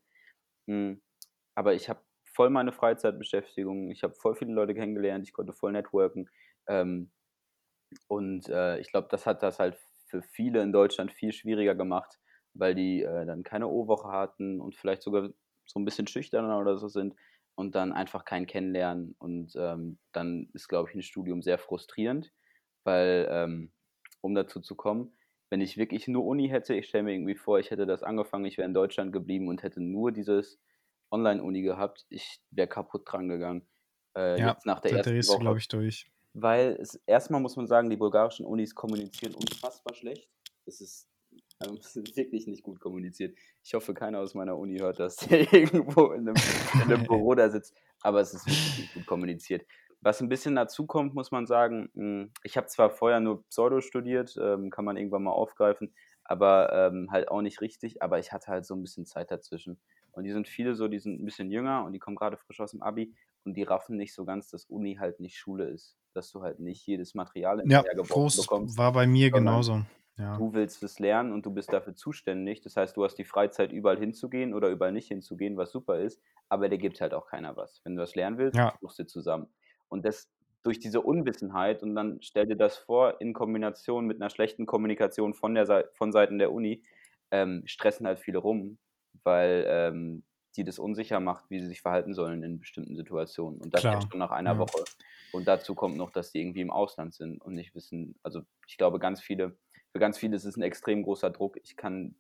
[0.67, 0.95] Mm,
[1.57, 2.03] Aber ich habe
[2.35, 6.31] voll meine Freizeitbeschäftigung, ich habe voll viele Leute kennengelernt, ich konnte voll networken.
[6.69, 7.13] Ähm,
[8.09, 9.79] und äh, ich glaube, das hat das halt
[10.09, 12.19] für viele in Deutschland viel schwieriger gemacht,
[12.55, 15.31] weil die äh, dann keine O-Woche hatten und vielleicht sogar
[15.67, 17.15] so ein bisschen schüchterner oder so sind
[17.55, 19.15] und dann einfach keinen kennenlernen.
[19.19, 22.33] Und ähm, dann ist, glaube ich, ein Studium sehr frustrierend,
[22.85, 23.73] weil, ähm,
[24.21, 25.17] um dazu zu kommen,
[25.51, 28.45] wenn ich wirklich nur Uni hätte, ich stelle mir irgendwie vor, ich hätte das angefangen,
[28.45, 30.61] ich wäre in Deutschland geblieben und hätte nur dieses
[31.11, 33.69] Online-Uni gehabt, ich wäre kaputt dran gegangen.
[34.17, 36.11] Äh, Ja, jetzt nach der ersten drehst Woche glaube ich, durch.
[36.33, 40.29] weil es erstmal muss man sagen, die bulgarischen Unis kommunizieren unfassbar schlecht.
[40.67, 41.09] Es ist,
[41.67, 43.37] ähm, es ist wirklich nicht gut kommuniziert.
[43.63, 46.35] Ich hoffe, keiner aus meiner Uni hört das, der irgendwo in einem,
[46.75, 49.67] in einem Büro da sitzt, aber es ist wirklich nicht gut kommuniziert.
[50.01, 53.81] Was ein bisschen dazu kommt, muss man sagen, mh, ich habe zwar vorher nur Pseudo
[53.81, 58.33] studiert, ähm, kann man irgendwann mal aufgreifen, aber ähm, halt auch nicht richtig, aber ich
[58.33, 59.81] hatte halt so ein bisschen Zeit dazwischen.
[60.13, 62.61] Und die sind viele so, die sind ein bisschen jünger und die kommen gerade frisch
[62.61, 65.97] aus dem Abi und die raffen nicht so ganz, dass Uni halt nicht Schule ist.
[66.13, 68.79] Dass du halt nicht jedes Material Ja, hinterhergeworfen groß bekommst.
[68.79, 69.85] war bei mir genauso.
[70.19, 70.39] Ja.
[70.39, 72.61] Du willst es lernen und du bist dafür zuständig.
[72.63, 76.21] Das heißt, du hast die Freizeit, überall hinzugehen oder überall nicht hinzugehen, was super ist,
[76.49, 77.81] aber dir gibt halt auch keiner was.
[77.85, 78.79] Wenn du das lernen willst, Ja.
[78.81, 79.49] suchst du zusammen.
[79.89, 80.31] Und das
[80.63, 85.35] durch diese Unwissenheit und dann stell dir das vor, in Kombination mit einer schlechten Kommunikation
[85.35, 86.83] von, der von Seiten der Uni,
[87.31, 88.79] ähm, stressen halt viele rum,
[89.23, 90.25] weil ähm,
[90.57, 93.61] die das unsicher macht, wie sie sich verhalten sollen in bestimmten Situationen.
[93.61, 94.59] Und das Klar, schon nach einer ja.
[94.59, 94.85] Woche.
[95.31, 98.77] Und dazu kommt noch, dass die irgendwie im Ausland sind und nicht wissen, also ich
[98.79, 99.59] glaube, ganz viele,
[99.95, 101.57] für ganz viele ist es ein extrem großer Druck.
[101.63, 102.17] Ich kann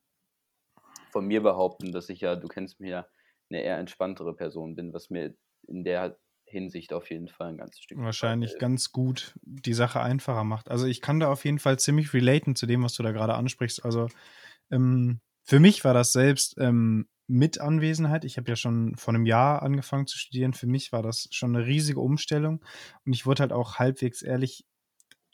[1.11, 3.09] von mir behaupten, dass ich ja, du kennst mich ja,
[3.51, 5.35] eine eher entspanntere Person bin, was mir
[5.66, 7.99] in der Hinsicht auf jeden Fall ein ganzes Stück.
[7.99, 10.70] wahrscheinlich ganz gut die Sache einfacher macht.
[10.70, 13.35] Also ich kann da auf jeden Fall ziemlich relaten zu dem, was du da gerade
[13.35, 13.85] ansprichst.
[13.85, 14.07] Also
[14.70, 18.25] ähm, für mich war das selbst ähm, mit Anwesenheit.
[18.25, 20.53] Ich habe ja schon vor einem Jahr angefangen zu studieren.
[20.53, 22.64] Für mich war das schon eine riesige Umstellung
[23.05, 24.64] und ich wurde halt auch halbwegs ehrlich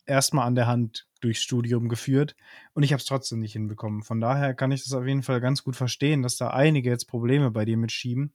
[0.07, 2.35] erstmal an der Hand durchs Studium geführt
[2.73, 4.03] und ich habe es trotzdem nicht hinbekommen.
[4.03, 7.07] Von daher kann ich das auf jeden Fall ganz gut verstehen, dass da einige jetzt
[7.07, 8.33] Probleme bei dir mitschieben.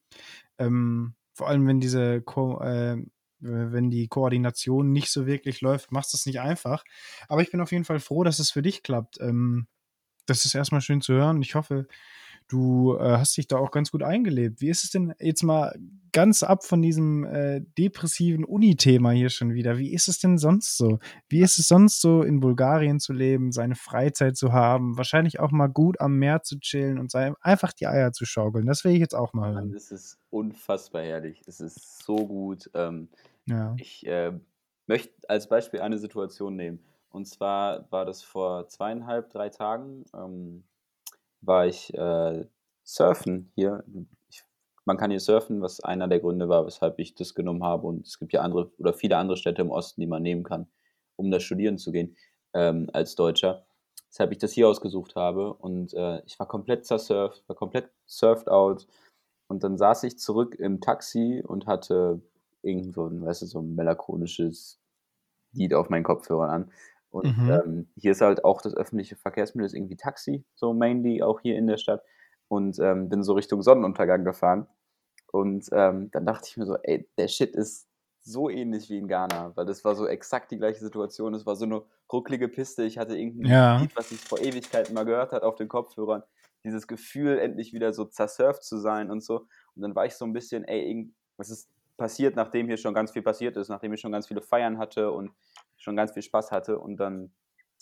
[0.58, 2.98] Ähm, vor allem, wenn diese Ko äh,
[3.40, 6.84] wenn die Koordination nicht so wirklich läuft, macht es nicht einfach.
[7.28, 9.20] Aber ich bin auf jeden Fall froh, dass es für dich klappt.
[9.20, 9.68] Ähm,
[10.26, 11.42] das ist erstmal schön zu hören.
[11.42, 11.88] Ich hoffe,
[12.48, 14.62] du äh, hast dich da auch ganz gut eingelebt.
[14.62, 15.76] Wie ist es denn jetzt mal
[16.12, 19.78] ganz ab von diesem äh, depressiven Uni-Thema hier schon wieder?
[19.78, 21.00] Wie ist es denn sonst so?
[21.28, 25.52] Wie ist es sonst so, in Bulgarien zu leben, seine Freizeit zu haben, wahrscheinlich auch
[25.52, 28.66] mal gut am Meer zu chillen und einfach die Eier zu schaukeln?
[28.66, 29.74] Das will ich jetzt auch mal hören.
[29.76, 31.42] es ist unfassbar herrlich.
[31.48, 32.70] Es ist so gut.
[32.74, 33.10] Ähm,
[33.46, 33.76] Ja.
[33.78, 34.32] ich äh,
[34.88, 36.80] möchte als Beispiel eine Situation nehmen.
[37.10, 40.64] Und zwar war das vor zweieinhalb, drei Tagen, ähm,
[41.46, 42.46] war ich äh,
[42.84, 43.84] surfen hier.
[44.30, 44.44] Ich,
[44.86, 47.88] man kann hier surfen, was einer der Gründe war, weshalb ich das genommen habe.
[47.88, 50.68] Und es gibt ja andere oder viele andere Städte im Osten, die man nehmen kann,
[51.16, 52.16] um da studieren zu gehen
[52.54, 53.66] ähm, als Deutscher.
[54.10, 55.54] Weshalb ich das hier ausgesucht habe.
[55.54, 58.88] Und äh, ich war komplett zersurft, war komplett surfed out.
[59.48, 62.22] Und dann saß ich zurück im Taxi und hatte
[62.62, 64.80] irgend so ein, weißt du, so ein melancholisches
[65.52, 66.72] Lied auf meinen Kopfhörern an.
[67.16, 67.62] Und Mhm.
[67.66, 71.58] ähm, hier ist halt auch das öffentliche Verkehrsmittel, ist irgendwie Taxi, so mainly auch hier
[71.58, 72.04] in der Stadt.
[72.48, 74.68] Und ähm, bin so Richtung Sonnenuntergang gefahren.
[75.32, 77.88] Und ähm, dann dachte ich mir so, ey, der Shit ist
[78.22, 81.34] so ähnlich wie in Ghana, weil das war so exakt die gleiche Situation.
[81.36, 82.84] Es war so eine rucklige Piste.
[82.84, 83.78] Ich hatte irgendein Ja.
[83.78, 86.24] Lied, was ich vor Ewigkeiten mal gehört hat auf den Kopfhörern.
[86.64, 89.48] Dieses Gefühl, endlich wieder so zersurft zu sein und so.
[89.76, 93.12] Und dann war ich so ein bisschen, ey, was ist passiert, nachdem hier schon ganz
[93.12, 95.32] viel passiert ist, nachdem ich schon ganz viele Feiern hatte und
[95.78, 96.80] schon ganz viel Spaß hatte.
[96.80, 97.34] Und dann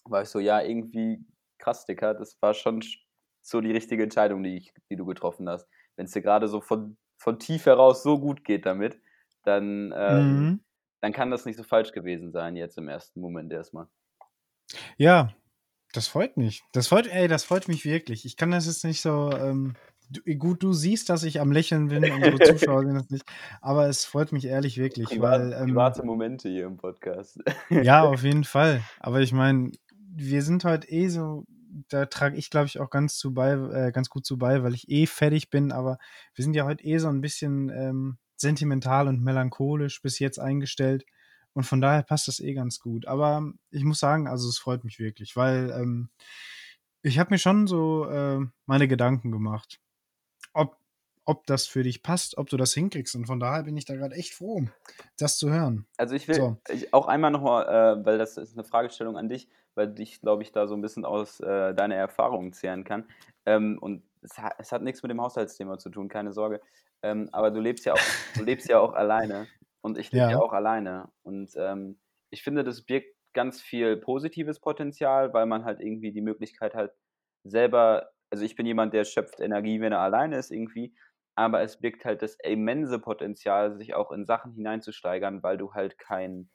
[0.05, 1.25] war ich so, ja, irgendwie
[1.57, 2.99] krass, Dicker, das war schon sch-
[3.41, 5.67] so die richtige Entscheidung, die, ich, die du getroffen hast.
[5.95, 8.99] Wenn es dir gerade so von, von tief heraus so gut geht damit,
[9.43, 10.63] dann, ähm, Mhm.
[11.01, 13.87] dann kann das nicht so falsch gewesen sein, jetzt im ersten Moment erstmal.
[14.97, 15.33] Ja,
[15.93, 16.63] das freut mich.
[16.73, 18.25] Das freut, ey, das freut mich wirklich.
[18.25, 19.31] Ich kann das jetzt nicht so.
[19.31, 19.75] Ähm,
[20.13, 23.25] du, gut, du siehst, dass ich am Lächeln bin, unsere Zuschauer sehen das nicht.
[23.61, 25.53] Aber es freut mich ehrlich wirklich, Privat, weil.
[25.53, 27.39] Ähm, private Momente hier im Podcast.
[27.69, 28.81] ja, auf jeden Fall.
[28.99, 29.71] Aber ich meine,
[30.15, 31.45] wir sind heute eh so.
[31.89, 34.75] Da trage ich, glaube ich, auch ganz, zu bei, äh, ganz gut zu bei, weil
[34.75, 35.71] ich eh fertig bin.
[35.71, 35.97] Aber
[36.35, 41.03] wir sind ja heute eh so ein bisschen ähm, sentimental und melancholisch bis jetzt eingestellt.
[41.53, 43.07] Und von daher passt das eh ganz gut.
[43.07, 46.09] Aber ich muss sagen, also es freut mich wirklich, weil ähm,
[47.03, 49.79] ich habe mir schon so äh, meine Gedanken gemacht,
[50.53, 50.77] ob,
[51.25, 53.15] ob das für dich passt, ob du das hinkriegst.
[53.15, 54.63] Und von daher bin ich da gerade echt froh,
[55.17, 55.85] das zu hören.
[55.97, 56.57] Also ich will So.
[56.69, 57.67] ich, auch einmal nochmal,
[57.99, 60.81] äh, weil das ist eine Fragestellung an dich, weil dich, glaube ich, da so ein
[60.81, 63.05] bisschen aus äh, deiner Erfahrung zehren kann.
[63.45, 66.61] Ähm, und es, ha es hat nichts mit dem Haushaltsthema zu tun, keine Sorge.
[67.01, 67.99] Ähm, aber du lebst ja auch,
[68.35, 69.47] du lebst ja auch alleine
[69.81, 70.31] und ich lebe ja.
[70.31, 70.39] Ja.
[70.39, 71.09] auch alleine.
[71.23, 71.99] Und ähm,
[72.29, 76.93] ich finde, das birgt ganz viel positives Potenzial, weil man halt irgendwie die Möglichkeit hat,
[77.43, 80.95] selber, also ich bin jemand, der schöpft Energie, wenn er alleine ist irgendwie,
[81.35, 85.97] aber es birgt halt das immense Potenzial, sich auch in Sachen hineinzusteigern, weil du halt
[85.99, 86.51] kein,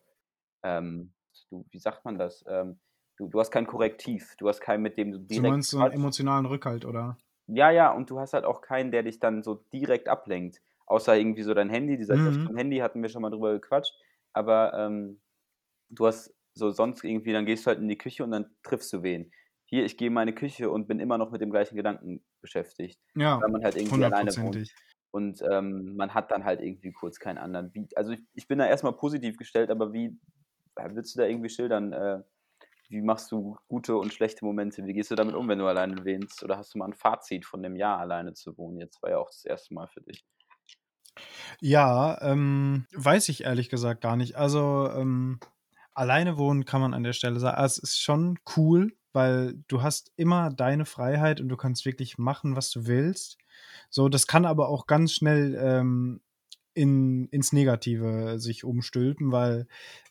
[0.64, 1.14] ähm,
[1.50, 2.44] du, wie sagt man das?
[2.48, 2.80] Ähm,
[3.18, 5.42] du, du hast kein Korrektiv, du hast keinen, mit dem du Du direkt.
[5.42, 7.16] meinst so einen emotionalen Rückhalt, oder?
[7.46, 10.60] Ja, ja, und du hast halt auch keinen, der dich dann so direkt ablenkt.
[10.86, 12.46] Außer irgendwie so dein Handy, dieser Mhm.
[12.46, 13.94] zum Handy hatten wir schon mal drüber gequatscht.
[14.32, 15.20] Aber ähm,
[15.90, 18.92] du hast so sonst irgendwie, dann gehst du halt in die Küche und dann triffst
[18.92, 19.32] du wen.
[19.70, 22.98] Hier, ich gehe in meine Küche und bin immer noch mit dem gleichen Gedanken beschäftigt,
[23.14, 24.72] Ja, weil man halt irgendwie alleine wohnt.
[25.10, 27.72] Und ähm, man hat dann halt irgendwie kurz keinen anderen.
[27.74, 30.18] Wie, also ich, ich bin da erstmal positiv gestellt, aber wie
[30.76, 31.92] äh, willst du da irgendwie schildern?
[31.92, 32.22] Äh,
[32.88, 34.84] wie machst du gute und schlechte Momente?
[34.86, 36.42] Wie gehst du damit um, wenn du alleine wohnst?
[36.42, 38.78] Oder hast du mal ein Fazit von dem Jahr alleine zu wohnen?
[38.78, 40.24] Jetzt war ja auch das erste Mal für dich.
[41.60, 44.36] Ja, ähm, weiß ich ehrlich gesagt gar nicht.
[44.36, 45.40] Also, ähm,
[45.92, 47.62] alleine wohnen kann man an der Stelle sagen.
[47.62, 52.56] Es ist schon cool, weil du hast immer deine Freiheit und du kannst wirklich machen,
[52.56, 53.38] was du willst.
[53.90, 56.20] So, das kann aber auch ganz schnell ähm,
[56.74, 59.66] in, ins Negative sich umstülpen, weil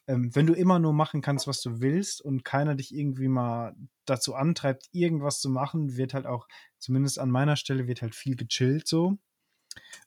[0.08, 3.76] ähm, wenn du immer nur machen kannst, was du willst und keiner dich irgendwie mal
[4.06, 6.48] dazu antreibt, irgendwas zu machen, wird halt auch,
[6.80, 9.18] zumindest an meiner Stelle, wird halt viel gechillt so.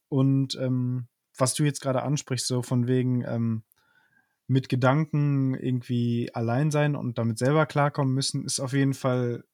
[0.09, 3.63] Und ähm, was du jetzt gerade ansprichst, so von wegen ähm,
[4.51, 9.45] mit Gedanken irgendwie allein sein und damit selber klarkommen müssen, ist auf jeden Fall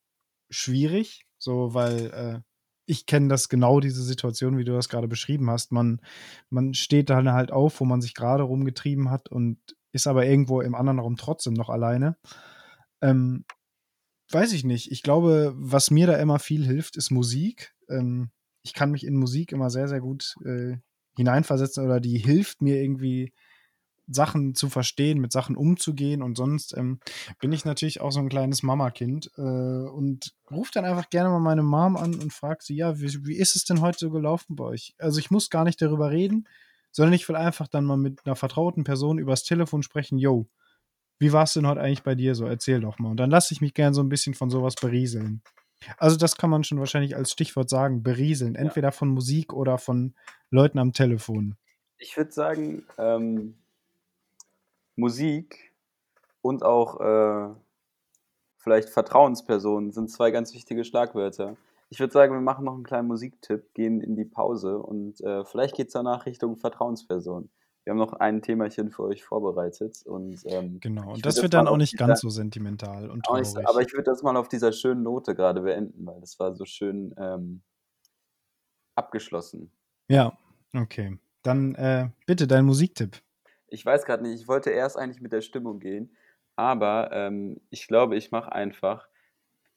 [0.48, 2.40] schwierig, so weil äh,
[2.86, 5.70] ich kenne das genau, diese Situation, wie du das gerade beschrieben hast.
[5.70, 6.00] Man,
[6.48, 9.58] man steht dann halt auf, wo man sich gerade rumgetrieben hat und
[9.92, 12.16] ist aber irgendwo im anderen Raum trotzdem noch alleine.
[13.02, 13.44] Ähm,
[14.30, 14.90] weiß ich nicht.
[14.90, 17.74] Ich glaube, was mir da immer viel hilft, ist Musik.
[17.90, 18.30] Ähm,
[18.62, 20.78] ich kann mich in Musik immer sehr, sehr gut äh,
[21.18, 23.34] hineinversetzen oder die hilft mir irgendwie
[24.06, 27.00] Sachen zu verstehen, mit Sachen umzugehen und sonst ähm,
[27.40, 31.40] bin ich natürlich auch so ein kleines Mamakind äh, und rufe dann einfach gerne mal
[31.40, 34.56] meine Mom an und frage sie, ja, wie, wie ist es denn heute so gelaufen
[34.56, 34.94] bei euch?
[34.98, 36.46] Also ich muss gar nicht darüber reden,
[36.92, 40.48] sondern ich will einfach dann mal mit einer vertrauten Person übers Telefon sprechen, yo,
[41.18, 42.46] wie war es denn heute eigentlich bei dir so?
[42.46, 43.10] Erzähl doch mal.
[43.10, 45.42] Und dann lasse ich mich gern so ein bisschen von sowas berieseln.
[45.98, 48.54] Also das kann man schon wahrscheinlich als Stichwort sagen, berieseln.
[48.54, 50.14] Entweder von Musik oder von
[50.50, 51.56] Leuten am Telefon.
[51.98, 53.54] Ich würde sagen, ähm,
[54.96, 55.72] Musik
[56.42, 57.54] und auch äh,
[58.56, 61.56] vielleicht Vertrauenspersonen sind zwei ganz wichtige Schlagwörter.
[61.88, 65.44] Ich würde sagen, wir machen noch einen kleinen Musiktipp, gehen in die Pause und äh,
[65.44, 67.48] vielleicht geht es danach Richtung Vertrauensperson.
[67.86, 70.02] Wir haben noch ein Themachen für euch vorbereitet.
[70.04, 73.54] Und, ähm, genau, und das wird dann auch nicht ganz so sentimental und traurig.
[73.54, 76.56] Nicht, aber ich würde das mal auf dieser schönen Note gerade beenden, weil das war
[76.56, 77.62] so schön ähm,
[78.96, 79.70] abgeschlossen.
[80.08, 80.36] Ja,
[80.74, 81.16] okay.
[81.44, 83.22] Dann äh, bitte dein Musiktipp.
[83.68, 86.16] Ich weiß gerade nicht, ich wollte erst eigentlich mit der Stimmung gehen,
[86.56, 89.08] aber ähm, ich glaube, ich mache einfach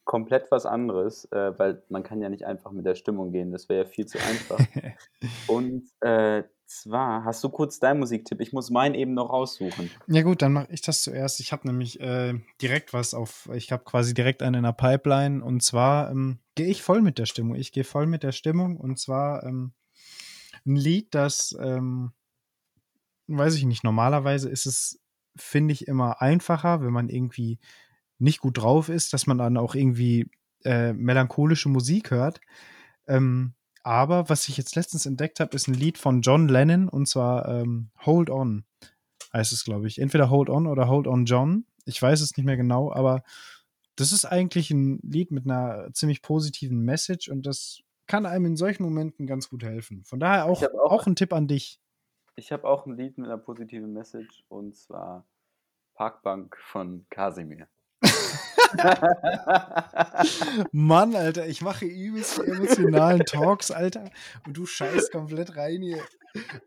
[0.05, 3.69] komplett was anderes, äh, weil man kann ja nicht einfach mit der Stimmung gehen, das
[3.69, 4.59] wäre ja viel zu einfach.
[5.47, 8.41] und äh, zwar, hast du kurz deinen Musiktipp?
[8.41, 9.91] Ich muss meinen eben noch raussuchen.
[10.07, 11.39] Ja gut, dann mache ich das zuerst.
[11.39, 15.43] Ich habe nämlich äh, direkt was auf, ich habe quasi direkt einen in der Pipeline
[15.43, 17.55] und zwar ähm, gehe ich voll mit der Stimmung.
[17.55, 19.73] Ich gehe voll mit der Stimmung und zwar ähm,
[20.65, 22.13] ein Lied, das, ähm,
[23.37, 24.99] weiß ich nicht, normalerweise ist es,
[25.35, 27.59] finde ich, immer einfacher, wenn man irgendwie
[28.17, 30.29] nicht gut drauf ist, dass man dann auch irgendwie
[30.65, 32.41] äh, melancholische Musik hört.
[33.07, 33.53] Ähm,
[33.83, 37.47] aber was ich jetzt letztens entdeckt habe, ist ein Lied von John Lennon und zwar
[37.47, 38.65] ähm, Hold On
[39.33, 39.99] heißt es, glaube ich.
[39.99, 41.65] Entweder Hold On oder Hold On John.
[41.85, 43.23] Ich weiß es nicht mehr genau, aber
[43.95, 48.55] das ist eigentlich ein Lied mit einer ziemlich positiven Message und das kann einem in
[48.55, 50.03] solchen Momenten ganz gut helfen.
[50.03, 51.79] Von daher auch, auch, auch ein Tipp an dich.
[52.39, 55.25] Ich habe auch ein Lied mit einer positiven Message und zwar
[55.95, 57.67] Parkbank von Kasimir.
[60.71, 64.09] Mann, Alter, ich mache übelst emotionalen Talks, Alter,
[64.47, 66.01] und du scheißt komplett rein hier.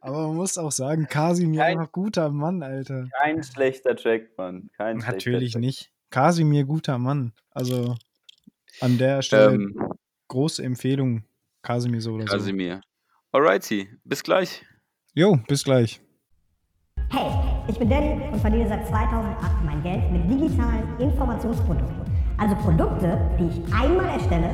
[0.02, 3.08] Aber man muss auch sagen, Kasimir kein, einfach guter Mann, Alter.
[3.22, 4.68] Kein schlechter Track, Mann.
[4.76, 5.90] Kein Natürlich nicht.
[6.10, 7.32] Kasimir guter Mann.
[7.50, 7.94] Also
[8.80, 9.94] an der Stelle ähm,
[10.28, 11.24] große Empfehlung,
[11.62, 12.82] Kasimir so oder Kasimir.
[12.82, 13.38] so.
[13.38, 14.66] Alrighty, bis gleich.
[15.14, 16.00] Jo, bis gleich.
[17.10, 17.30] Hey,
[17.68, 22.00] ich bin Danny und verdiene seit 2008 mein Geld mit digitalen Informationsprodukten.
[22.38, 24.48] Also Produkte, die ich einmal erstelle,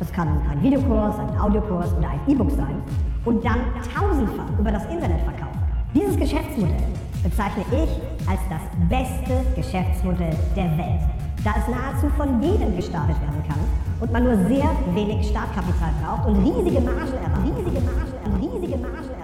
[0.00, 2.82] das kann ein Videokurs, ein Audiokurs oder ein E-Book sein,
[3.24, 3.60] und dann
[3.94, 5.56] tausendfach über das Internet verkaufe.
[5.94, 6.88] Dieses Geschäftsmodell
[7.22, 11.02] bezeichne ich als das beste Geschäftsmodell der Welt,
[11.44, 13.60] da es nahezu von jedem gestartet werden kann
[14.00, 17.54] und man nur sehr wenig Startkapital braucht und riesige Margen erwarten.
[17.54, 19.19] Riesige Margen, riesige Margen.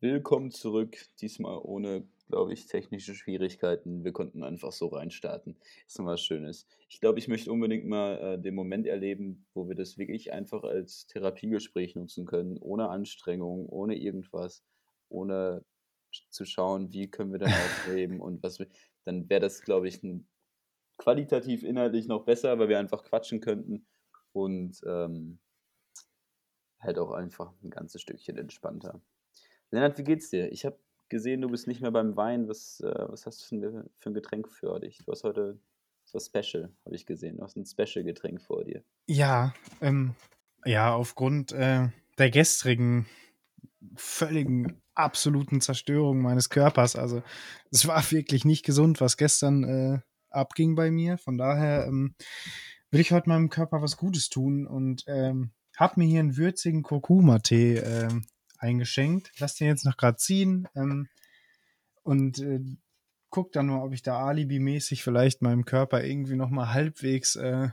[0.00, 4.04] Willkommen zurück, diesmal ohne, glaube ich, technische Schwierigkeiten.
[4.04, 5.56] Wir konnten einfach so reinstarten.
[5.86, 6.66] Ist noch was Schönes.
[6.90, 10.64] Ich glaube, ich möchte unbedingt mal äh, den Moment erleben, wo wir das wirklich einfach
[10.64, 14.62] als Therapiegespräch nutzen können, ohne Anstrengung, ohne irgendwas,
[15.08, 15.64] ohne
[16.28, 18.66] zu schauen, wie können wir dann aufleben und was wir,
[19.04, 20.02] dann wäre das, glaube ich,
[20.98, 23.86] qualitativ inhaltlich noch besser, weil wir einfach quatschen könnten
[24.32, 25.38] und ähm,
[26.80, 29.00] halt auch einfach ein ganzes Stückchen entspannter.
[29.70, 30.50] Lennart, wie geht's dir?
[30.52, 32.48] Ich habe gesehen, du bist nicht mehr beim Wein.
[32.48, 34.98] Was, äh, was hast du für ein, für ein, Getränk für dich?
[35.04, 35.58] Du hast heute
[36.04, 37.38] so Special, habe ich gesehen.
[37.38, 38.82] Du hast ein Special-Getränk vor dir.
[39.06, 40.14] Ja, ähm,
[40.64, 41.88] ja, aufgrund äh,
[42.18, 43.06] der gestrigen
[43.94, 46.96] völligen absoluten Zerstörung meines Körpers.
[46.96, 47.22] Also
[47.70, 49.98] es war wirklich nicht gesund, was gestern äh,
[50.30, 51.18] abging bei mir.
[51.18, 52.14] Von daher ähm,
[52.90, 56.82] will ich heute meinem Körper was Gutes tun und ähm, habe mir hier einen würzigen
[56.82, 58.08] Kurkuma-Tee äh,
[58.58, 59.32] eingeschenkt.
[59.38, 61.08] Lass den jetzt noch gerade ziehen ähm,
[62.02, 62.60] und äh,
[63.30, 67.68] guck dann mal, ob ich da alibimäßig vielleicht meinem Körper irgendwie noch mal halbwegs, äh,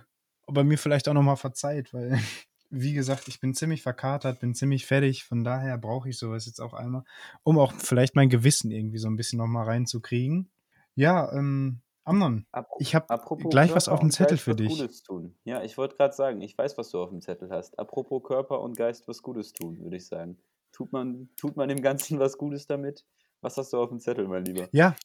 [0.45, 2.19] ob er mir vielleicht auch noch mal verzeiht, weil
[2.69, 6.59] wie gesagt, ich bin ziemlich verkatert, bin ziemlich fertig, von daher brauche ich sowas jetzt
[6.59, 7.03] auch einmal,
[7.43, 10.49] um auch vielleicht mein Gewissen irgendwie so ein bisschen noch mal reinzukriegen.
[10.95, 13.07] Ja, ähm, Amnon, Apro ich habe
[13.49, 14.67] gleich Körper was auf dem Zettel für dich.
[14.67, 15.35] Gutes tun.
[15.45, 17.79] Ja, ich wollte gerade sagen, ich weiß, was du auf dem Zettel hast.
[17.79, 20.37] Apropos Körper und Geist was Gutes tun, würde ich sagen.
[20.73, 23.05] Tut man, tut man dem Ganzen was Gutes damit?
[23.41, 24.67] Was hast du auf dem Zettel, mein Lieber?
[24.71, 24.95] Ja,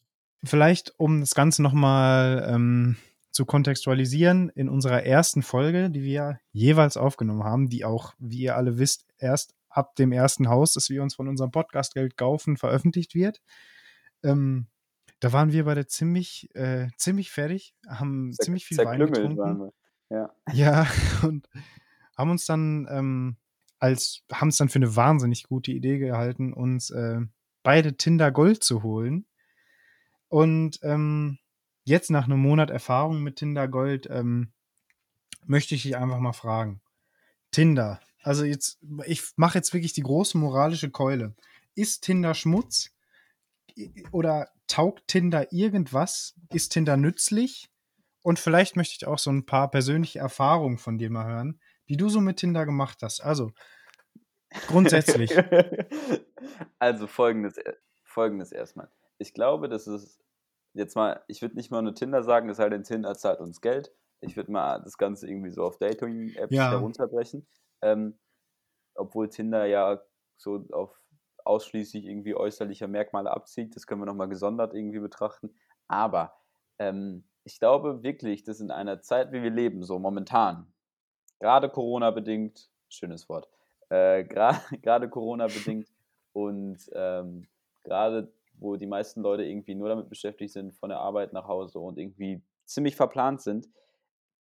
[0.42, 2.96] vielleicht, um das Ganze nochmal ähm,
[3.30, 8.56] zu kontextualisieren, in unserer ersten Folge, die wir jeweils aufgenommen haben, die auch, wie ihr
[8.56, 13.14] alle wisst, erst ab dem ersten Haus, das wir uns von unserem Podcast-Geld kaufen, veröffentlicht
[13.14, 13.40] wird.
[14.24, 14.66] Ähm,
[15.20, 19.70] da waren wir beide ziemlich, äh, ziemlich fertig, haben Zer- ziemlich viel Wein getrunken.
[20.10, 20.32] Ja.
[20.52, 20.86] Ja,
[21.22, 21.48] und
[22.16, 23.36] haben uns dann ähm,
[23.78, 27.20] als, haben es dann für eine wahnsinnig gute Idee gehalten, uns äh,
[27.62, 29.26] beide Tinder Gold zu holen.
[30.28, 31.38] Und ähm,
[31.84, 34.52] jetzt nach einem Monat Erfahrung mit Tinder Gold ähm,
[35.46, 36.80] möchte ich dich einfach mal fragen.
[37.50, 41.34] Tinder, also jetzt, ich mache jetzt wirklich die große moralische Keule.
[41.74, 42.90] Ist Tinder Schmutz?
[44.10, 46.34] Oder taugt Tinder irgendwas?
[46.52, 47.70] Ist Tinder nützlich?
[48.22, 51.96] Und vielleicht möchte ich auch so ein paar persönliche Erfahrungen von dir mal hören, die
[51.96, 53.20] du so mit Tinder gemacht hast.
[53.20, 53.50] Also,
[54.66, 55.32] grundsätzlich.
[56.78, 57.74] also folgendes, äh,
[58.04, 58.90] folgendes erstmal.
[59.18, 60.20] Ich glaube, das ist
[60.74, 63.60] jetzt mal, ich würde nicht mal nur Tinder sagen, es sei denn, Tinder zahlt uns
[63.60, 63.92] Geld.
[64.20, 66.70] Ich würde mal das Ganze irgendwie so auf Dating-Apps Ja.
[66.70, 67.46] herunterbrechen.
[67.82, 68.18] Ähm,
[68.94, 70.00] obwohl Tinder ja
[70.36, 71.00] so auf
[71.44, 73.74] ausschließlich irgendwie äußerlicher Merkmale abzielt.
[73.74, 75.54] Das können wir nochmal gesondert irgendwie betrachten.
[75.88, 76.34] Aber
[76.78, 80.72] ähm, ich glaube wirklich, dass in einer Zeit, wie wir leben, so momentan,
[81.38, 83.48] gerade Corona-bedingt, schönes Wort,
[83.90, 84.24] äh,
[84.82, 85.88] gerade Corona-bedingt
[86.32, 87.48] und ähm,
[87.84, 91.78] gerade wo die meisten Leute irgendwie nur damit beschäftigt sind, von der Arbeit nach Hause
[91.78, 93.68] und irgendwie ziemlich verplant sind,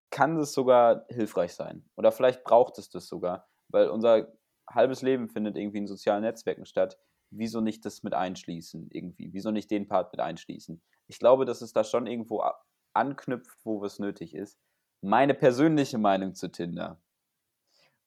[0.10, 1.86] kann es sogar hilfreich sein.
[1.96, 4.34] Oder vielleicht braucht es das sogar, weil unser
[4.68, 6.98] halbes Leben findet irgendwie in sozialen Netzwerken statt.
[7.32, 9.32] Wieso nicht das mit einschließen irgendwie?
[9.32, 10.82] Wieso nicht den Part mit einschließen?
[11.08, 12.44] Ich glaube, dass es da schon irgendwo
[12.94, 14.60] anknüpft, wo es nötig ist.
[15.02, 17.00] Meine persönliche Meinung zu Tinder,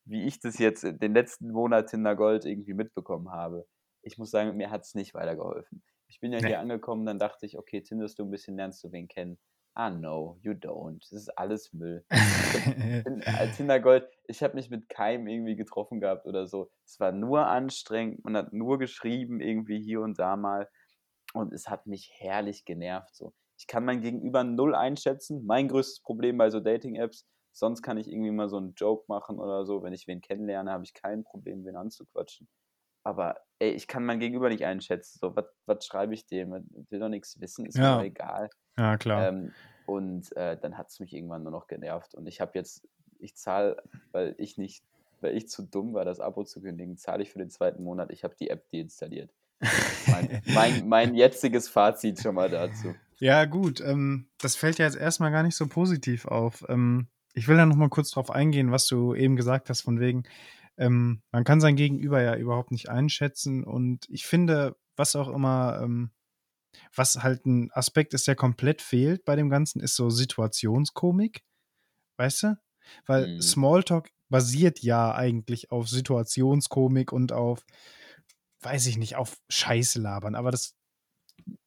[0.04, 3.66] wie ich das jetzt den letzten Monat Tinder Gold irgendwie mitbekommen habe,
[4.02, 5.82] ich muss sagen, mir hat es nicht weitergeholfen.
[6.08, 6.48] Ich bin ja Nee.
[6.48, 9.38] hier angekommen, dann dachte ich, okay, tinderst du ein bisschen, lernst du wen kennen.
[9.74, 10.98] Ah, no, you don't.
[11.00, 12.04] Das ist alles Müll.
[13.24, 16.70] Äh, Tinder Gold, ich habe mich mit keinem irgendwie getroffen gehabt oder so.
[16.84, 20.68] Es war nur anstrengend, man hat nur geschrieben, irgendwie hier und da mal.
[21.32, 23.14] Und es hat mich herrlich genervt.
[23.14, 23.32] So.
[23.62, 25.46] Ich kann mein Gegenüber null einschätzen.
[25.46, 29.38] Mein größtes Problem bei so Dating-Apps, sonst kann ich irgendwie mal so einen Joke machen
[29.38, 29.84] oder so.
[29.84, 32.48] Wenn ich wen kennenlerne, habe ich kein Problem, wen anzuquatschen.
[33.04, 35.20] Aber ey, ich kann mein Gegenüber nicht einschätzen.
[35.20, 35.36] So,
[35.66, 36.66] was schreibe ich dem?
[36.74, 37.98] Ich will doch nichts wissen, ist Ja.
[37.98, 38.50] mir egal.
[38.76, 39.28] ja, klar.
[39.28, 39.52] Ähm,
[39.86, 42.16] und äh, dann hat es mich irgendwann nur noch genervt.
[42.16, 42.84] Und ich habe jetzt,
[43.20, 43.76] ich zahle,
[44.10, 44.82] weil ich nicht,
[45.20, 48.10] weil ich zu dumm war, das Abo zu kündigen, zahle ich für den zweiten Monat.
[48.10, 49.30] Ich habe die App deinstalliert.
[50.08, 52.96] Mein, mein, mein jetziges Fazit schon mal dazu.
[53.22, 53.80] Ja, gut.
[53.80, 56.64] Ähm, das fällt ja jetzt erstmal gar nicht so positiv auf.
[56.68, 60.00] Ähm, ich will da noch mal kurz drauf eingehen, was du eben gesagt hast, von
[60.00, 60.24] wegen,
[60.76, 63.62] ähm, man kann sein Gegenüber ja überhaupt nicht einschätzen.
[63.62, 66.10] Und ich finde, was auch immer, ähm,
[66.96, 71.44] was halt ein Aspekt ist, der komplett fehlt bei dem Ganzen, ist so Situationskomik.
[72.18, 72.56] Weißt du?
[73.06, 73.40] Weil Mhm.
[73.40, 77.64] Smalltalk basiert ja eigentlich auf Situationskomik und auf,
[78.62, 80.34] weiß ich nicht, auf Scheiße labern.
[80.34, 80.74] Aber das,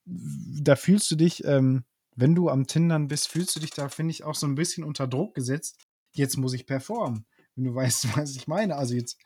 [0.06, 1.84] da fühlst du dich, ähm,
[2.16, 4.84] wenn du am Tindern bist, fühlst du dich da, finde ich, auch so ein bisschen
[4.84, 5.86] unter Druck gesetzt.
[6.12, 7.26] Jetzt muss ich performen.
[7.56, 8.76] Wenn du weißt, was ich meine.
[8.76, 9.18] Also jetzt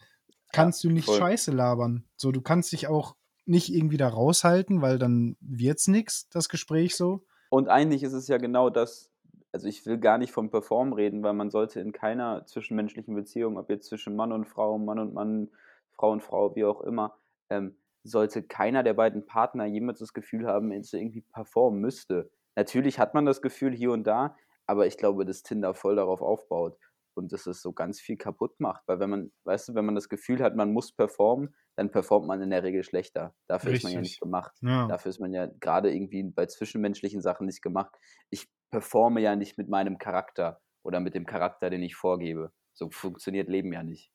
[0.51, 1.17] kannst du nicht voll.
[1.17, 2.05] Scheiße labern.
[2.15, 3.15] So, du kannst dich auch
[3.45, 7.25] nicht irgendwie da raushalten, weil dann wird's nix, das Gespräch so.
[7.49, 9.11] Und eigentlich ist es ja genau das,
[9.51, 13.57] also ich will gar nicht vom Perform reden, weil man sollte in keiner zwischenmenschlichen Beziehung,
[13.57, 15.49] ob jetzt zwischen Mann und Frau, Mann und Mann,
[15.91, 17.17] Frau und Frau, wie auch immer,
[17.49, 17.75] ähm,
[18.09, 22.29] sollte keiner der beiden Partner jemals das Gefühl haben, dass er irgendwie performen müsste.
[22.55, 24.35] Natürlich hat man das Gefühl hier und da,
[24.65, 26.77] aber ich glaube, dass Tinder voll darauf aufbaut
[27.13, 29.95] und dass es so ganz viel kaputt macht, weil wenn man, weißt du, wenn man
[29.95, 33.33] das Gefühl hat, man muss performen, dann performt man in der Regel schlechter.
[33.47, 34.15] Dafür ist man ja Richtig.
[34.15, 34.57] nicht gemacht.
[34.61, 34.87] Ja.
[34.87, 37.95] Dafür ist man ja gerade irgendwie bei zwischenmenschlichen Sachen nicht gemacht.
[38.29, 42.51] Ich performe ja nicht mit meinem Charakter oder mit dem Charakter, den ich vorgebe.
[42.73, 44.11] So funktioniert Leben ja nicht.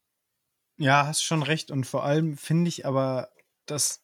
[0.76, 1.70] Ja, hast schon recht.
[1.70, 3.30] Und vor allem finde ich aber,
[3.66, 4.02] dass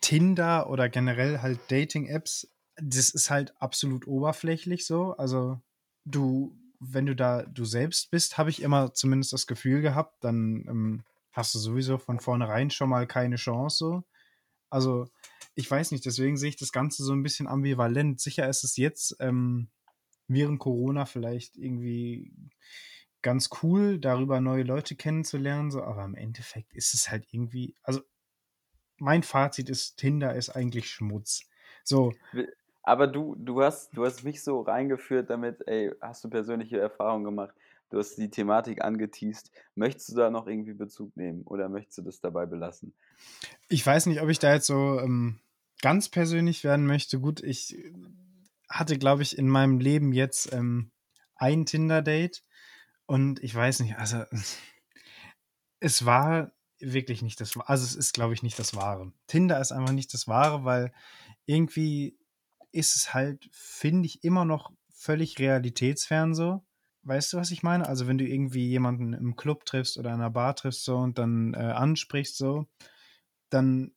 [0.00, 5.16] Tinder oder generell halt Dating-Apps, das ist halt absolut oberflächlich so.
[5.16, 5.60] Also
[6.04, 10.64] du, wenn du da du selbst bist, habe ich immer zumindest das Gefühl gehabt, dann
[10.68, 14.04] ähm, hast du sowieso von vornherein schon mal keine Chance so.
[14.70, 15.08] Also
[15.54, 18.20] ich weiß nicht, deswegen sehe ich das Ganze so ein bisschen ambivalent.
[18.20, 19.68] Sicher ist es jetzt ähm,
[20.28, 22.32] während Corona vielleicht irgendwie
[23.22, 28.02] ganz cool, darüber neue Leute kennenzulernen, so, aber im Endeffekt ist es halt irgendwie, also
[28.98, 31.42] mein Fazit ist, Tinder ist eigentlich Schmutz.
[31.84, 32.12] So,
[32.82, 37.24] Aber du, du hast, du hast mich so reingeführt damit, ey, hast du persönliche Erfahrungen
[37.24, 37.54] gemacht?
[37.90, 39.52] Du hast die Thematik angeteased.
[39.76, 42.92] Möchtest du da noch irgendwie Bezug nehmen oder möchtest du das dabei belassen?
[43.68, 45.40] ich weiß nicht, ob ich da jetzt so ähm,
[45.82, 47.20] ganz persönlich werden möchte.
[47.20, 47.76] Gut, ich
[48.68, 50.90] hatte, glaube ich, in meinem Leben jetzt ähm,
[51.36, 52.44] ein Tinder-Date
[53.06, 54.24] und ich weiß nicht, also
[55.80, 59.12] es war wirklich nicht das, also es ist, glaube ich, nicht das Wahre.
[59.26, 60.92] Tinder ist einfach nicht das Wahre, weil
[61.46, 62.18] irgendwie
[62.72, 66.64] ist es halt, finde ich, immer noch völlig realitätsfern so.
[67.02, 67.86] Weißt du, was ich meine?
[67.86, 71.18] Also wenn du irgendwie jemanden im Club triffst oder in einer Bar triffst so und
[71.18, 72.66] dann äh, ansprichst so,
[73.48, 73.92] dann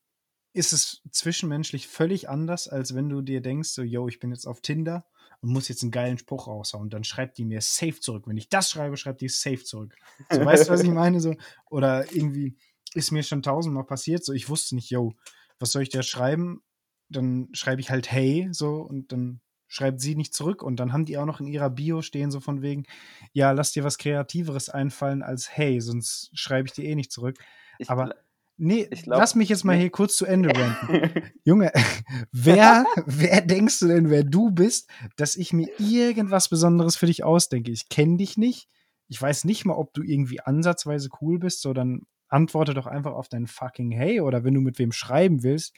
[0.54, 4.46] ist es zwischenmenschlich völlig anders, als wenn du dir denkst, so, yo, ich bin jetzt
[4.46, 5.06] auf Tinder
[5.42, 6.90] und muss jetzt einen geilen Spruch raushauen.
[6.90, 8.28] Dann schreibt die mir safe zurück.
[8.28, 9.96] Wenn ich das schreibe, schreibt die safe zurück.
[10.30, 11.20] So, weißt du, was ich meine?
[11.20, 11.36] So,
[11.70, 12.58] oder irgendwie
[12.94, 15.14] ist mir schon tausendmal passiert, so, ich wusste nicht, yo,
[15.60, 16.62] was soll ich da schreiben?
[17.10, 21.06] Dann schreibe ich halt hey, so, und dann schreibt sie nicht zurück und dann haben
[21.06, 22.86] die auch noch in ihrer Bio stehen, so von wegen,
[23.34, 27.38] ja, lass dir was Kreativeres einfallen als hey, sonst schreibe ich dir eh nicht zurück.
[27.78, 28.16] Ich Aber
[28.58, 31.24] nee, ich glaub- lass mich jetzt mal hier kurz zu Ende ranten.
[31.46, 31.72] Junge,
[32.32, 37.24] wer, wer denkst du denn, wer du bist, dass ich mir irgendwas Besonderes für dich
[37.24, 37.72] ausdenke?
[37.72, 38.68] Ich kenne dich nicht.
[39.08, 43.14] Ich weiß nicht mal, ob du irgendwie ansatzweise cool bist, so dann antworte doch einfach
[43.14, 45.76] auf dein fucking Hey oder wenn du mit wem schreiben willst,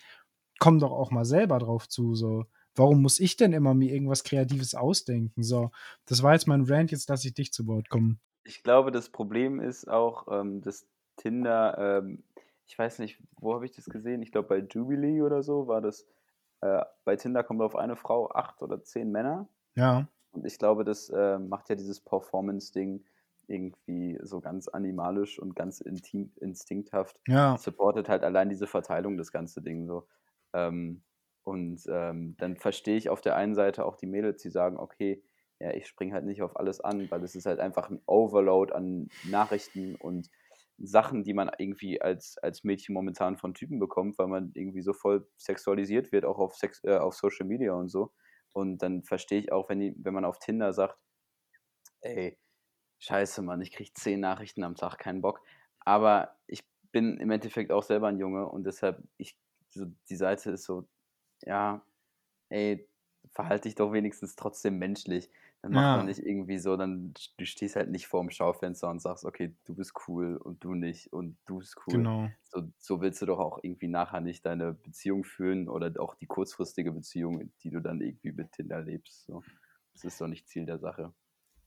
[0.59, 2.45] komm doch auch mal selber drauf zu, so.
[2.75, 5.43] Warum muss ich denn immer mir irgendwas Kreatives ausdenken?
[5.43, 5.71] So,
[6.05, 8.21] das war jetzt mein Rant, jetzt lasse ich dich zu Wort kommen.
[8.43, 10.87] Ich glaube, das Problem ist auch, ähm, dass
[11.17, 12.23] Tinder, ähm,
[12.65, 14.21] ich weiß nicht, wo habe ich das gesehen?
[14.21, 16.07] Ich glaube, bei Jubilee oder so war das,
[16.61, 19.47] äh, bei Tinder kommt auf eine Frau acht oder zehn Männer.
[19.75, 23.05] Ja, Und ich glaube, das äh, macht ja dieses Performance-Ding
[23.47, 27.19] irgendwie so ganz animalisch und ganz intim, instinkthaft.
[27.27, 30.07] ja, Supportet halt allein diese Verteilung, das ganze Ding so.
[30.53, 31.03] Ähm,
[31.43, 35.23] und ähm, dann verstehe ich auf der einen Seite auch die Mädels, die sagen, okay,
[35.59, 38.73] ja, ich springe halt nicht auf alles an, weil es ist halt einfach ein Overload
[38.73, 40.29] an Nachrichten und
[40.77, 44.93] Sachen, die man irgendwie als, als Mädchen momentan von Typen bekommt, weil man irgendwie so
[44.93, 48.11] voll sexualisiert wird, auch auf, Sex, äh, auf Social Media und so.
[48.53, 50.97] Und dann verstehe ich auch, wenn, die, wenn man auf Tinder sagt,
[52.01, 52.37] ey,
[53.01, 55.41] scheiße, Mann, ich kriege zehn Nachrichten am Tag, keinen Bock.
[55.81, 59.37] Aber ich bin im Endeffekt auch selber ein Junge und deshalb, ich,
[59.69, 60.87] so, die Seite ist so,
[61.43, 61.85] ja,
[62.49, 62.87] ey,
[63.33, 65.31] verhalte dich doch wenigstens trotzdem menschlich.
[65.61, 65.91] Dann mach Ja.
[65.91, 69.75] doch nicht irgendwie so, dann du stehst halt nicht vorm Schaufenster und sagst, okay, du
[69.75, 72.09] bist cool und du nicht und du bist cool.
[72.09, 72.31] genau.
[72.43, 76.27] So, so willst du doch auch irgendwie nachher nicht deine Beziehung führen oder auch die
[76.27, 79.25] kurzfristige Beziehung, die du dann irgendwie mit Tinder lebst.
[79.25, 79.45] So.
[79.93, 81.13] Das ist doch nicht Ziel der Sache.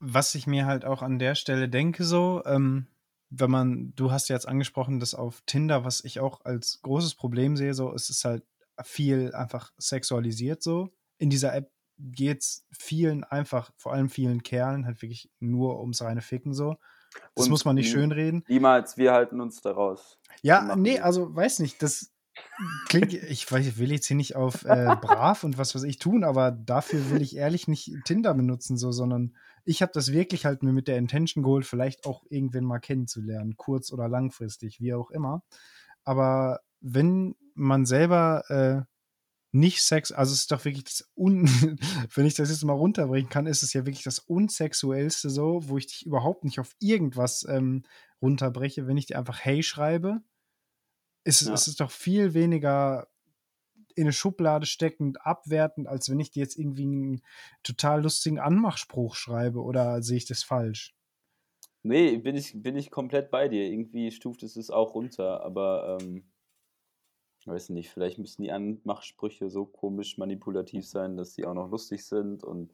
[0.01, 2.87] Was ich mir halt auch an der Stelle denke, so, ähm,
[3.31, 7.15] wenn man, du hast ja jetzt angesprochen, dass auf Tinder, was ich auch als großes
[7.15, 8.45] Problem sehe, so, es ist halt
[8.83, 10.91] viel einfach sexualisiert so.
[11.19, 16.03] In dieser App geht es vielen einfach, vor allem vielen Kerlen, halt wirklich nur ums
[16.03, 16.77] reine Ficken so.
[17.35, 18.45] Das Und muss man nicht schönreden.
[18.49, 20.19] Niemals, wir halten uns daraus.
[20.43, 22.13] Ja, nee, also weiß nicht, das
[22.89, 26.25] klingt, ich weiß, will jetzt hier nicht auf äh, brav und was weiß ich tun,
[26.25, 30.63] aber dafür will ich ehrlich nicht Tinder benutzen, so, sondern ich habe das wirklich halt
[30.63, 35.11] mir mit der Intention geholt, vielleicht auch irgendwen mal kennenzulernen, kurz- oder langfristig, wie auch
[35.11, 35.43] immer.
[36.05, 38.95] Aber wenn man selber äh,
[39.53, 41.45] nicht Sex, also es ist doch wirklich das un,
[42.15, 45.79] wenn ich das jetzt mal runterbringen kann, ist es ja wirklich das unsexuellste so, wo
[45.79, 47.85] ich dich überhaupt nicht auf irgendwas ähm,
[48.21, 50.21] runterbreche, wenn ich dir einfach Hey schreibe.
[51.25, 51.55] Ist, es- Ja.
[51.55, 53.09] ist es doch viel weniger
[53.97, 57.23] in eine Schublade steckend, abwertend, als wenn ich dir jetzt irgendwie einen
[57.63, 60.95] total lustigen Anmachspruch schreibe oder sehe ich das falsch?
[61.85, 63.65] Nee, bin ich, bin ich komplett bei dir.
[63.71, 66.25] Irgendwie stuft es es auch runter, aber ähm,
[67.47, 72.05] weiß nicht, vielleicht müssen die Anmachsprüche so komisch manipulativ sein, dass die auch noch lustig
[72.05, 72.73] sind und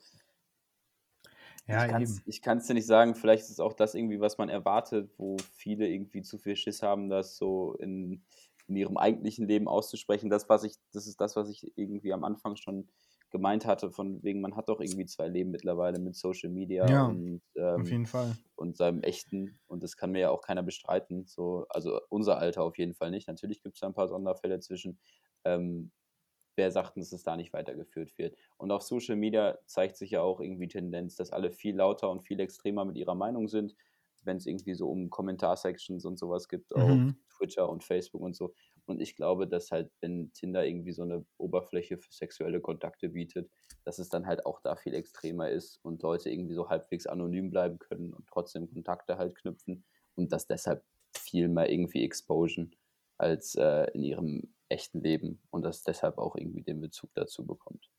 [1.67, 4.49] Ja, ich kann es dir nicht sagen, vielleicht ist es auch das irgendwie, was man
[4.49, 8.23] erwartet, wo viele irgendwie zu viel Schiss haben, das so in,
[8.67, 10.31] in ihrem eigentlichen Leben auszusprechen.
[10.31, 12.89] Das, was ich, das ist das, was ich irgendwie am Anfang schon
[13.31, 17.07] gemeint hatte, von wegen, man hat doch irgendwie zwei Leben mittlerweile mit Social Media Ja,
[17.07, 18.37] und, Auf ähm, jeden Fall.
[18.57, 19.59] und seinem echten.
[19.69, 21.27] Und das kann mir ja auch keiner bestreiten.
[21.27, 23.29] So, also unser Alter auf jeden Fall nicht.
[23.29, 24.99] Natürlich gibt es da ein paar Sonderfälle zwischen.
[25.45, 25.93] Ähm,
[26.57, 28.37] wer sagt, dass es da nicht weitergeführt wird?
[28.57, 32.23] Und auf Social Media zeigt sich ja auch irgendwie Tendenz, dass alle viel lauter und
[32.23, 33.75] viel extremer mit ihrer Meinung sind,
[34.23, 37.15] wenn es irgendwie so um Kommentarsections und sowas gibt auf Mhm.
[37.37, 38.55] Twitter und Facebook und so.
[38.87, 43.51] Und ich glaube, dass halt, wenn Tinder irgendwie so eine Oberfläche für sexuelle Kontakte bietet,
[43.85, 47.51] dass es dann halt auch da viel extremer ist und Leute irgendwie so halbwegs anonym
[47.51, 49.85] bleiben können und trotzdem Kontakte halt knüpfen
[50.17, 50.85] und das deshalb
[51.17, 52.77] viel mehr irgendwie exposen
[53.17, 57.91] als äh, in ihrem echten Leben und das deshalb auch irgendwie den Bezug dazu bekommt.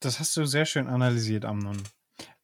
[0.00, 1.82] Das hast du sehr schön analysiert, Amnon.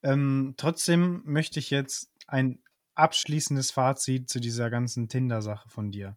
[0.03, 2.63] Ähm, trotzdem möchte ich jetzt ein
[2.95, 6.17] abschließendes Fazit zu dieser ganzen Tinder-Sache von dir.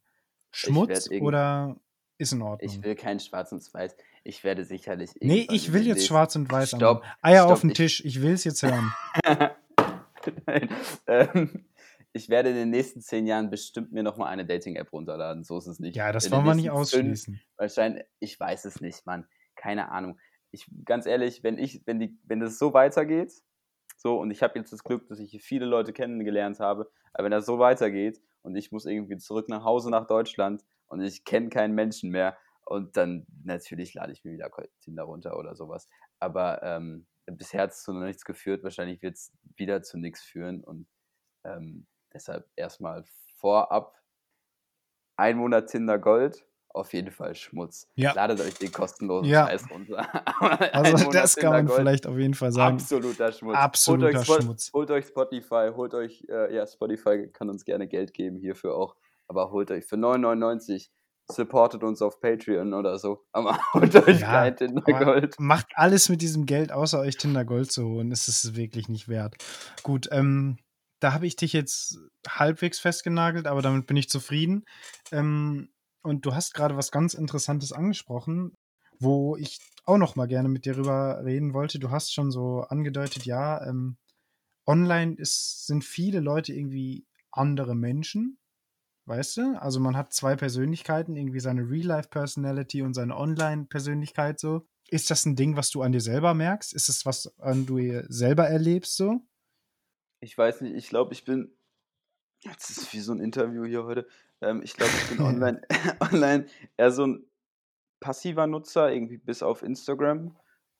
[0.51, 1.75] Schmutz oder
[2.17, 2.71] ist in Ordnung?
[2.71, 3.95] Ich will kein Schwarz und Weiß.
[4.23, 5.11] Ich werde sicherlich.
[5.19, 6.69] nee, ich will jetzt schwarz und weiß.
[6.69, 7.13] Stopp, Amnon.
[7.21, 8.93] Eier stopp, auf den Tisch, ich will es jetzt hören.
[10.45, 10.69] Nein.
[11.07, 11.65] Ähm,
[12.13, 15.43] ich werde in den nächsten zehn Jahren bestimmt mir nochmal eine Dating-App runterladen.
[15.43, 15.95] So ist es nicht.
[15.95, 17.35] Ja, das wollen wir nicht ausschließen.
[17.35, 19.27] Fünf, wahrscheinlich, ich weiß es nicht, Mann.
[19.55, 20.19] Keine Ahnung.
[20.51, 23.33] Ich, ganz ehrlich, wenn ich, wenn die, wenn das so weitergeht,
[23.97, 27.25] so, und ich habe jetzt das Glück, dass ich hier viele Leute kennengelernt habe, aber
[27.25, 31.23] wenn das so weitergeht und ich muss irgendwie zurück nach Hause nach Deutschland und ich
[31.25, 34.49] kenne keinen Menschen mehr, und dann natürlich lade ich mir wieder
[34.81, 35.89] Tinder runter oder sowas.
[36.19, 38.63] Aber ähm, bisher hat es zu noch nichts geführt.
[38.63, 40.63] Wahrscheinlich wird es wieder zu nichts führen.
[40.63, 40.87] Und
[41.43, 43.03] ähm, deshalb erstmal
[43.37, 43.97] vorab
[45.17, 46.45] ein Monat Tinder Gold.
[46.69, 47.87] Auf jeden Fall Schmutz.
[47.93, 48.13] Ja.
[48.13, 49.45] Ladet euch den kostenlosen Ja.
[49.45, 50.07] Scheiß runter.
[50.73, 52.77] Also das kann man Gold, vielleicht auf jeden Fall sagen.
[52.77, 53.55] Absoluter Schmutz.
[53.55, 54.71] Absoluter holt Schmutz.
[54.73, 58.95] Holt euch Spotify, holt euch, äh, ja, Spotify kann uns gerne Geld geben hierfür auch.
[59.27, 60.89] Aber holt euch für 9,99
[61.31, 63.23] supportet uns auf Patreon oder so.
[63.31, 65.35] Aber holt euch Ja, kein Tinder Gold.
[65.39, 68.11] Macht alles mit diesem Geld, außer euch Tinder Gold zu holen.
[68.11, 69.35] Es ist wirklich nicht wert.
[69.83, 70.57] Gut, ähm,
[71.03, 74.63] da habe ich dich jetzt halbwegs festgenagelt, aber damit bin ich zufrieden.
[75.11, 75.69] Ähm,
[76.01, 78.55] und du hast gerade was ganz Interessantes angesprochen,
[78.99, 81.77] wo ich auch noch mal gerne mit dir drüber reden wollte.
[81.77, 83.97] Du hast schon so angedeutet, ja, ähm,
[84.65, 88.37] online ist, sind viele Leute irgendwie andere Menschen.
[89.05, 89.59] Weißt du?
[89.59, 94.65] Also man hat zwei Persönlichkeiten, irgendwie seine Real-Life-Personality und seine Online-Persönlichkeit so.
[94.87, 96.71] Ist das ein Ding, was du an dir selber merkst?
[96.73, 99.19] Ist es was, an du selber erlebst so?
[100.23, 101.53] Ich weiß nicht, ich glaube, ich bin.
[102.39, 104.07] Jetzt ist es wie so ein Interview hier heute.
[104.41, 105.61] Ähm, ich glaube, ich bin online,
[105.99, 106.45] online
[106.77, 107.25] eher so ein
[107.99, 110.37] passiver Nutzer, irgendwie bis auf Instagram.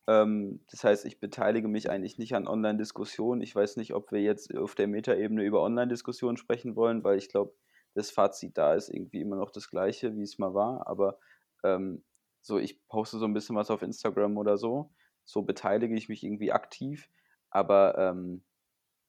[0.08, 3.42] Ähm, das heißt, ich beteilige mich eigentlich nicht an Online-Diskussionen.
[3.42, 7.28] Ich weiß nicht, ob wir jetzt auf der Metaebene über Online-Diskussionen sprechen wollen, weil ich
[7.28, 7.54] glaube,
[7.96, 10.88] das Fazit da ist irgendwie immer noch das gleiche, wie es mal war.
[10.88, 11.20] Aber
[11.64, 12.04] ähm,
[12.42, 14.92] so, ich poste so ein bisschen was auf Instagram oder so.
[15.26, 17.10] So beteilige ich mich irgendwie aktiv.
[17.50, 18.44] Aber ähm,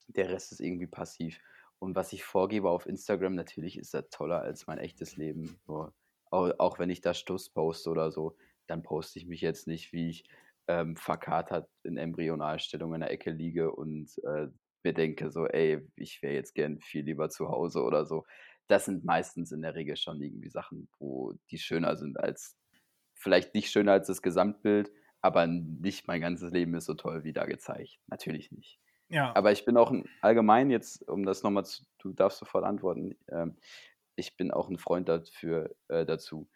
[0.07, 1.39] der Rest ist irgendwie passiv.
[1.79, 5.59] Und was ich vorgebe auf Instagram, natürlich ist das toller als mein echtes Leben.
[5.67, 8.35] Auch, auch wenn ich da Stuss poste oder so,
[8.67, 10.23] dann poste ich mich jetzt nicht, wie ich
[10.67, 14.47] ähm, verkatert in Embryonalstellung in der Ecke liege und äh,
[14.83, 18.25] mir denke so, ey, ich wäre jetzt gern viel lieber zu Hause oder so.
[18.67, 22.57] Das sind meistens in der Regel schon irgendwie Sachen, wo die schöner sind als,
[23.13, 24.91] vielleicht nicht schöner als das Gesamtbild,
[25.21, 27.99] aber nicht mein ganzes Leben ist so toll wie da gezeigt.
[28.07, 28.79] Natürlich nicht.
[29.15, 29.33] Ja.
[29.33, 33.15] Aber ich bin auch ein, allgemein jetzt, um das nochmal zu, du darfst sofort antworten,
[33.29, 33.55] ähm,
[34.17, 36.49] ich bin auch ein Freund dafür, äh, dazu,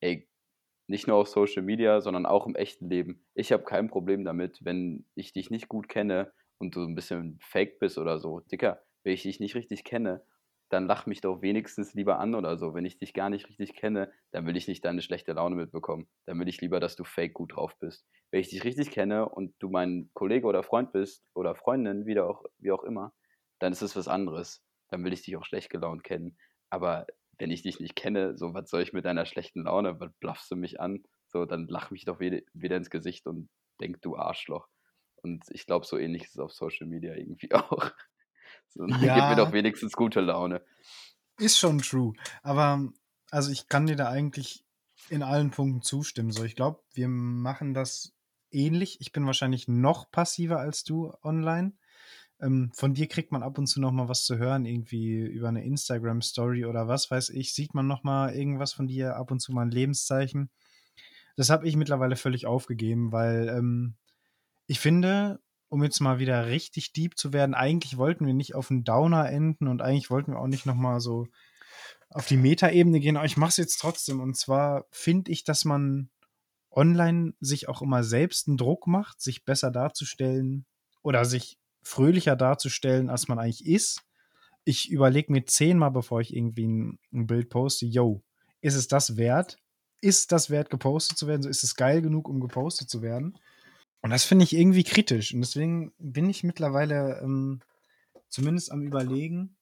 [0.00, 0.28] ey,
[0.88, 3.24] nicht nur auf Social Media, sondern auch im echten Leben.
[3.34, 7.38] Ich habe kein Problem damit, wenn ich dich nicht gut kenne und du ein bisschen
[7.40, 8.40] fake bist oder so.
[8.40, 10.24] Dicker, wenn ich dich nicht richtig kenne,
[10.70, 12.74] dann lach mich doch wenigstens lieber an oder so.
[12.74, 16.08] Wenn ich dich gar nicht richtig kenne, dann will ich nicht deine schlechte Laune mitbekommen.
[16.26, 18.06] Dann will ich lieber, dass du fake gut drauf bist.
[18.30, 22.18] Wenn ich dich richtig kenne und du mein Kollege oder Freund bist oder Freundin, wie
[22.20, 23.12] auch, wie auch immer,
[23.58, 24.62] dann ist es was anderes.
[24.88, 26.38] Dann will ich dich auch schlecht gelaunt kennen.
[26.70, 27.06] Aber
[27.38, 29.98] wenn ich dich nicht kenne, so, was soll ich mit deiner schlechten Laune?
[29.98, 31.02] Was blaffst du mich an?
[31.26, 33.48] So, dann lach mich doch wieder, wieder ins Gesicht und
[33.80, 34.68] denk, du Arschloch.
[35.16, 37.90] Und ich glaube, so ähnlich ist es auf Social Media irgendwie auch.
[38.70, 39.14] So, dann Ja.
[39.14, 40.62] gib mir doch wenigstens gute Laune.
[41.38, 42.12] Ist schon true.
[42.42, 42.88] Aber
[43.30, 44.64] also ich kann dir da eigentlich
[45.08, 46.30] in allen Punkten zustimmen.
[46.30, 48.12] So, ich glaube, wir machen das
[48.50, 49.00] ähnlich.
[49.00, 51.72] Ich bin wahrscheinlich noch passiver als du online.
[52.40, 55.48] Ähm, von dir kriegt man ab und zu noch mal was zu hören, irgendwie über
[55.48, 57.54] eine Instagram-Story oder was weiß ich.
[57.54, 60.50] Sieht man noch mal irgendwas von dir, ab und zu mal ein Lebenszeichen.
[61.36, 63.94] Das habe ich mittlerweile völlig aufgegeben, weil ähm,
[64.66, 65.40] ich finde,
[65.70, 69.30] um jetzt mal wieder richtig deep zu werden, eigentlich wollten wir nicht auf einen Downer
[69.30, 71.28] enden und eigentlich wollten wir auch nicht noch mal so
[72.10, 74.20] auf die Metaebene gehen, aber ich mache es jetzt trotzdem.
[74.20, 76.10] Und zwar finde ich, dass man
[76.72, 80.66] online sich auch immer selbst einen Druck macht, sich besser darzustellen
[81.02, 84.02] oder sich fröhlicher darzustellen, als man eigentlich ist.
[84.64, 88.22] Ich überlege mir zehnmal, bevor ich irgendwie ein, ein Bild poste, yo,
[88.60, 89.56] ist es das wert?
[90.00, 91.42] Ist das wert, gepostet zu werden?
[91.42, 93.38] So ist es geil genug, um gepostet zu werden?
[94.02, 95.34] Und das finde ich irgendwie kritisch.
[95.34, 97.60] Und deswegen bin ich mittlerweile ähm,
[98.28, 99.56] zumindest am Überlegen,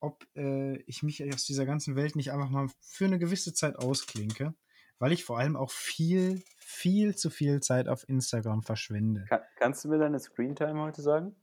[0.00, 3.76] ob äh, ich mich aus dieser ganzen Welt nicht einfach mal für eine gewisse Zeit
[3.76, 4.54] ausklinke,
[4.98, 9.24] weil ich vor allem auch viel, viel zu viel Zeit auf Instagram verschwende.
[9.28, 11.34] Kann, kannst du mir deine Screentime heute sagen?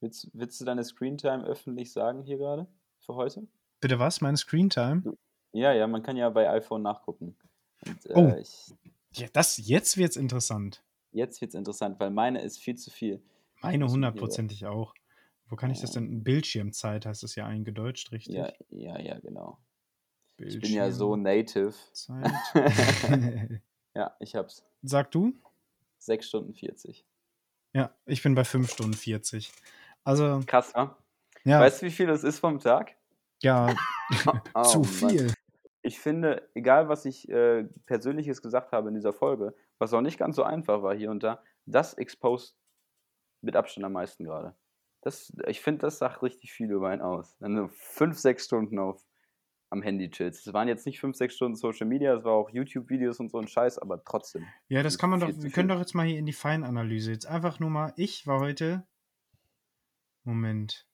[0.00, 2.66] Willst, willst du deine Screentime öffentlich sagen hier gerade
[3.00, 3.46] für heute?
[3.80, 4.20] Bitte was?
[4.20, 5.02] Meine Screentime?
[5.52, 7.36] Ja, ja, man kann ja bei iPhone nachgucken.
[7.86, 8.34] Und, äh, Oh.
[8.40, 8.74] ich,
[9.12, 10.82] Ja, das, jetzt wird's interessant.
[11.14, 13.22] Jetzt wird es interessant, weil meine ist viel zu viel.
[13.62, 14.94] Meine hier- hundertprozentig auch.
[15.48, 16.22] Wo kann ich das denn?
[16.24, 18.34] Bildschirmzeit heißt es ja eingedeutscht, richtig?
[18.34, 19.58] Ja, ja, ja, genau.
[20.38, 21.74] Ich bin ja so native.
[22.08, 22.32] Bildschirmzeit.
[23.96, 24.64] Ja, ich hab's.
[24.82, 25.32] Sag du?
[25.98, 27.06] 6 Stunden 40.
[27.72, 29.52] Ja, ich bin bei 5 Stunden 40.
[30.02, 30.98] Also, Krass, wa?
[31.44, 32.96] ja, Weißt du, wie viel das ist vom Tag?
[33.42, 33.74] ja,
[34.54, 34.88] Oh, zu Mann.
[34.88, 35.32] viel.
[35.82, 39.54] Ich finde, egal was ich äh, Persönliches gesagt habe in dieser Folge,
[39.84, 42.56] was auch nicht ganz so einfach war hier und da, das exposed
[43.42, 44.56] mit Abstand am meisten gerade.
[45.02, 47.36] Das, ich finde, das sagt richtig viel über einen aus.
[47.38, 49.04] Wenn du fünf, sechs Stunden auf,
[49.68, 50.46] am Handy chillst.
[50.46, 53.38] Es waren jetzt nicht fünf, sechs Stunden Social Media, es war auch YouTube-Videos und so
[53.38, 54.46] ein Scheiß, aber trotzdem.
[54.68, 57.12] Ja, das kann man doch, wir können doch jetzt mal hier in die Feinanalyse.
[57.12, 58.86] Jetzt einfach nur mal, ich war heute.
[60.22, 60.88] Moment.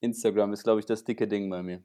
[0.00, 1.82] Instagram ist, glaube ich, das dicke Ding bei mir.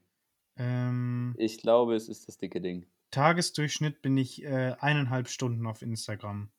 [0.57, 2.85] Ähm, Ich glaube, es ist das dicke Ding.
[3.11, 6.49] Tagesdurchschnitt bin ich äh, eineinhalb Stunden auf Instagram.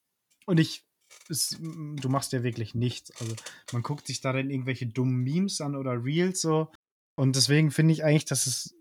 [0.47, 0.85] Und ich,
[1.29, 3.11] es, du machst ja wirklich nichts.
[3.21, 3.35] Also
[3.73, 6.71] man guckt sich da dann irgendwelche dummen Memes an oder Reels so.
[7.17, 8.75] Und deswegen finde ich eigentlich, dass es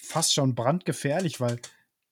[0.00, 1.60] fast schon brandgefährlich, weil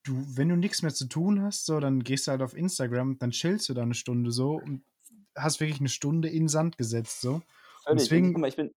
[0.04, 3.18] du, wenn du nichts mehr zu tun hast, so, dann gehst du halt auf Instagram,
[3.18, 4.84] dann chillst du da eine Stunde so und
[5.36, 7.42] hast wirklich eine Stunde in den Sand gesetzt so.
[7.84, 8.02] Völlig.
[8.02, 8.70] deswegen- Und guck mal, ich bin,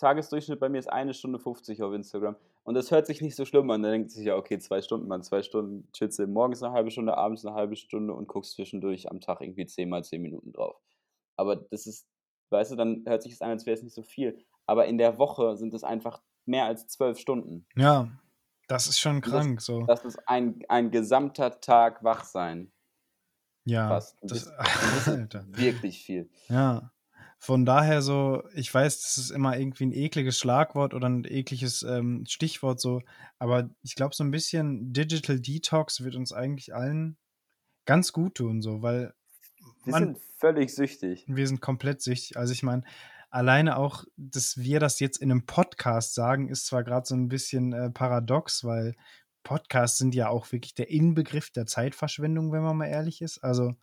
[0.00, 2.36] Tagesdurchschnitt bei mir ist eine Stunde 50 auf Instagram.
[2.64, 3.82] Und das hört sich nicht so schlimm an.
[3.82, 6.90] Da denkt sich ja, okay, zwei Stunden, man, zwei Stunden chillst du morgens eine halbe
[6.90, 10.52] Stunde, abends eine halbe Stunde und guckst zwischendurch am Tag irgendwie 10 mal 10 Minuten
[10.52, 10.76] drauf.
[11.36, 12.06] Aber das ist,
[12.50, 14.44] weißt du, dann hört sich es an, als wäre es nicht so viel.
[14.66, 17.66] Aber in der Woche sind es einfach mehr als zwölf Stunden.
[17.76, 18.08] Ja,
[18.68, 19.84] das ist schon das- krank so.
[19.86, 22.70] Das ist ein, ein gesamter Tag Wachsein.
[23.64, 24.16] ja, fast.
[24.22, 25.34] das, Das- das ist.
[25.58, 26.30] Wirklich viel.
[26.48, 26.92] Ja.
[27.42, 31.82] Von daher so, ich weiß, das ist immer irgendwie ein ekliges Schlagwort oder ein ekliges
[31.82, 33.00] ähm, Stichwort so,
[33.38, 37.16] aber ich glaube, so ein bisschen Digital Detox wird uns eigentlich allen
[37.86, 39.14] ganz gut tun, so, weil
[39.84, 41.24] Wir Man- sind völlig süchtig.
[41.26, 42.36] wir sind komplett süchtig.
[42.36, 42.82] Also ich meine,
[43.30, 47.28] alleine auch, dass wir das jetzt in einem Podcast sagen, ist zwar gerade so ein
[47.28, 48.94] bisschen äh, paradox, weil
[49.44, 53.38] Podcasts sind ja auch wirklich der Inbegriff der Zeitverschwendung, wenn man mal ehrlich ist.
[53.38, 53.74] Also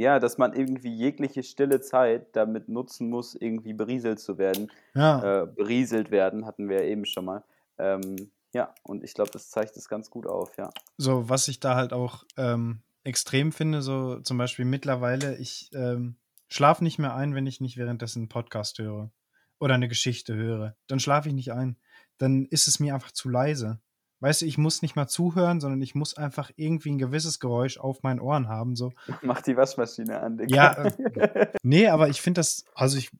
[0.00, 4.72] Ja, dass man irgendwie jegliche stille Zeit damit nutzen muss, irgendwie berieselt zu werden.
[4.94, 7.44] ja, Äh, berieselt werden, hatten wir ja eben schon mal.
[7.76, 10.70] Ähm, ja, und ich glaube, das zeigt es ganz gut auf, ja.
[10.96, 16.16] so, was ich da halt auch ähm, extrem finde, so zum Beispiel mittlerweile, ich ähm,
[16.48, 19.10] schlafe nicht mehr ein, wenn ich nicht währenddessen einen Podcast höre
[19.58, 20.76] oder eine Geschichte höre.
[20.86, 21.76] Dann schlafe ich nicht ein.
[22.16, 23.80] Dann ist es mir einfach zu leise.
[24.20, 27.78] Weißt du, ich muss nicht mal zuhören, sondern ich muss einfach irgendwie ein gewisses Geräusch
[27.78, 28.76] auf meinen Ohren haben.
[28.76, 28.92] So.
[29.22, 30.54] Mach die Waschmaschine an, Digga.
[30.54, 33.10] Ja, äh, Nee, aber ich finde das, also ich,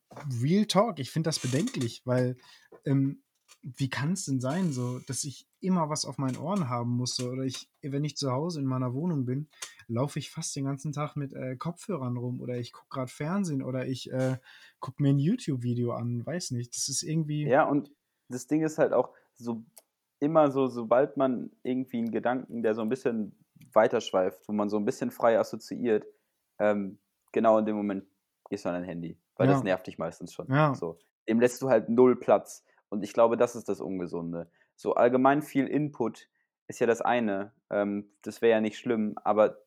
[0.42, 2.36] Real Talk, ich finde das bedenklich, weil
[2.84, 3.22] ähm,
[3.62, 7.16] wie kann es denn sein, so, dass ich immer was auf meinen Ohren haben muss?
[7.16, 9.48] So, oder ich, wenn ich zu Hause in meiner Wohnung bin,
[9.86, 13.62] laufe ich fast den ganzen Tag mit äh, Kopfhörern rum oder ich gucke gerade Fernsehen
[13.62, 14.38] oder ich äh,
[14.78, 16.74] gucke mir ein YouTube-Video an, weiß nicht.
[16.74, 17.46] Das ist irgendwie.
[17.46, 17.90] Ja, und
[18.28, 19.64] das Ding ist halt auch, so
[20.20, 23.36] immer so, sobald man irgendwie einen Gedanken, der so ein bisschen
[23.72, 26.04] weiterschweift, wo man so ein bisschen frei assoziiert,
[26.58, 26.98] ähm,
[27.32, 28.04] genau in dem Moment
[28.48, 29.18] gehst du an dein Handy.
[29.36, 29.54] Weil Ja.
[29.54, 30.46] das nervt dich meistens schon.
[30.48, 30.74] Ja.
[30.74, 30.98] So.
[31.28, 32.64] Dem lässt du halt null Platz.
[32.88, 34.50] Und ich glaube, das ist das Ungesunde.
[34.76, 36.28] So allgemein viel Input
[36.66, 37.52] ist ja das eine.
[37.70, 39.58] Ähm, das wäre ja nicht schlimm, aber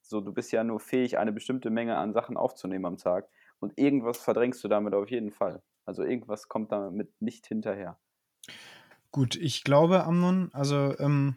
[0.00, 3.28] so, du bist ja nur fähig, eine bestimmte Menge an Sachen aufzunehmen am Tag.
[3.60, 5.62] Und irgendwas verdrängst du damit auf jeden Fall.
[5.84, 7.98] Also irgendwas kommt damit nicht hinterher.
[9.12, 11.36] Gut, ich glaube, Amnon, also ähm,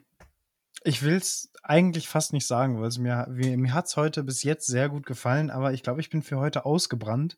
[0.85, 4.43] ich will es eigentlich fast nicht sagen, weil es mir, mir hat es heute bis
[4.43, 7.35] jetzt sehr gut gefallen, aber ich glaube, ich bin für heute ausgebrannt.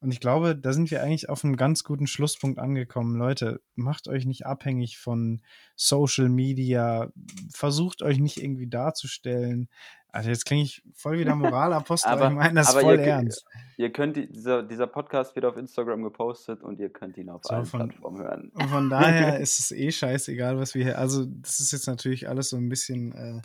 [0.00, 3.16] Und ich glaube, da sind wir eigentlich auf einem ganz guten Schlusspunkt angekommen.
[3.16, 5.42] Leute, macht euch nicht abhängig von
[5.76, 7.10] Social Media,
[7.50, 9.68] versucht euch nicht irgendwie darzustellen.
[10.14, 13.44] Also jetzt klinge ich voll wieder Moralapostel, aber ich meine das aber voll ihr- ernst.
[13.76, 17.42] Ihr könnt, die- dieser, dieser Podcast wird auf Instagram gepostet und ihr könnt ihn auf
[17.42, 18.50] So, allen von- Plattformen hören.
[18.54, 20.98] Und von daher ist es eh scheißegal, was wir hier.
[20.98, 23.42] Also, das ist jetzt natürlich alles so ein bisschen, äh,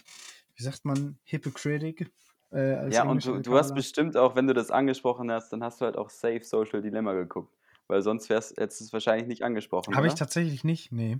[0.55, 2.11] wie sagt man, hypocritic.
[2.53, 5.81] Äh, Ja, und du, du hast bestimmt auch, wenn du das angesprochen hast, dann hast
[5.81, 7.51] du halt auch Safe Social Dilemma geguckt.
[7.87, 9.95] Weil sonst wär's, hättest du es wahrscheinlich nicht angesprochen.
[9.95, 10.91] Habe ich tatsächlich nicht.
[10.91, 11.17] Nee.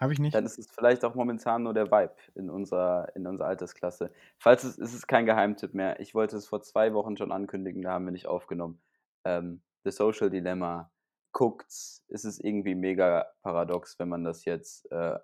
[0.00, 0.34] Habe ich nicht.
[0.34, 4.10] Dann ist es vielleicht auch momentan nur der Vibe in unserer, in unserer Altersklasse.
[4.38, 6.00] Falls es, es ist kein Geheimtipp mehr.
[6.00, 8.80] Ich wollte es vor zwei Wochen schon ankündigen, da haben wir nicht aufgenommen.
[9.24, 10.90] Ähm, The Social Dilemma.
[11.32, 12.04] Guckt's.
[12.08, 15.18] Es ist irgendwie mega paradox, wenn man das jetzt äh,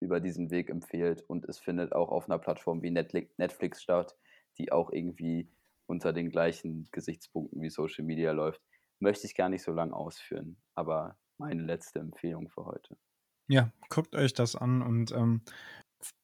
[0.00, 4.16] über diesen Weg empfiehlt und es findet auch auf einer Plattform wie Netflix, Netflix statt,
[4.58, 5.48] die auch irgendwie
[5.86, 8.60] unter den gleichen Gesichtspunkten wie Social Media läuft.
[9.00, 12.96] Möchte ich gar nicht so lange ausführen, aber meine letzte Empfehlung für heute.
[13.48, 15.42] Ja, guckt euch das an und ähm,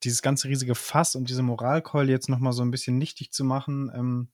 [0.02, 3.90] dieses ganze riesige Fass und diese Moralkeule jetzt nochmal so ein bisschen nichtig zu machen,
[3.94, 4.28] ähm,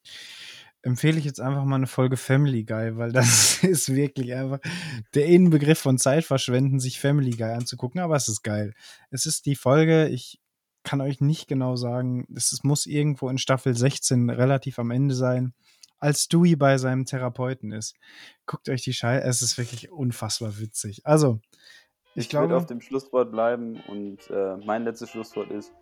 [0.82, 4.61] empfehle ich jetzt einfach mal eine Folge Family Guy, weil das ist wirklich einfach
[5.14, 8.74] der Innenbegriff von Zeitverschwenden, sich Family Guy anzugucken, aber es ist geil.
[9.11, 10.41] Es ist die Folge, ich
[10.82, 15.53] kann euch nicht genau sagen, es muss irgendwo in Staffel 16 relativ am Ende sein,
[15.99, 17.95] als Dewey bei seinem Therapeuten ist.
[18.47, 21.05] Guckt euch die Scheiße, es ist wirklich unfassbar witzig.
[21.05, 21.41] Also,
[22.15, 25.73] ich, Ich, glaube, würde auf dem Schlusswort bleiben und äh, mein letztes Schlusswort ist,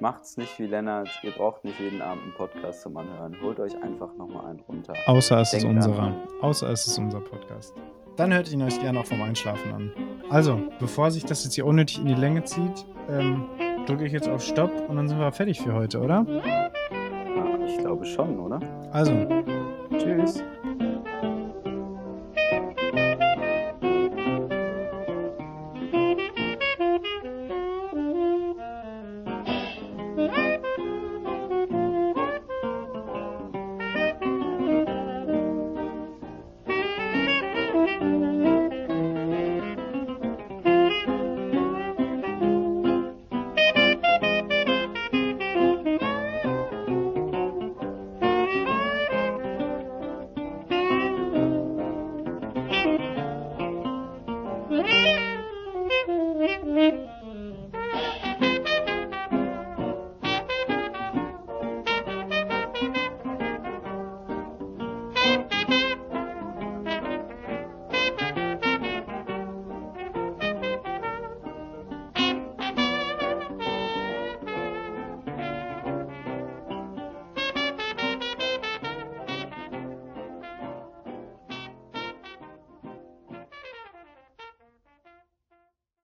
[0.00, 3.36] macht's nicht wie Lennart, ihr braucht nicht jeden Abend einen Podcast zum Anhören.
[3.42, 4.94] Holt euch einfach nochmal einen runter.
[5.06, 5.94] außer es ist Denkt unserer.
[5.96, 6.16] daran.
[6.40, 7.74] Außer es ist unser Podcast.
[8.16, 9.92] Dann hört ihn euch gerne auch vom Einschlafen an.
[10.30, 13.46] Also, bevor sich das jetzt hier unnötig in die Länge zieht, ähm,
[13.86, 16.26] drücke ich jetzt auf Stopp und dann sind wir fertig für heute, oder?
[16.28, 16.70] Ja,
[17.66, 18.60] ich glaube schon, oder?
[18.92, 19.12] Also,
[19.98, 20.42] Tschüss.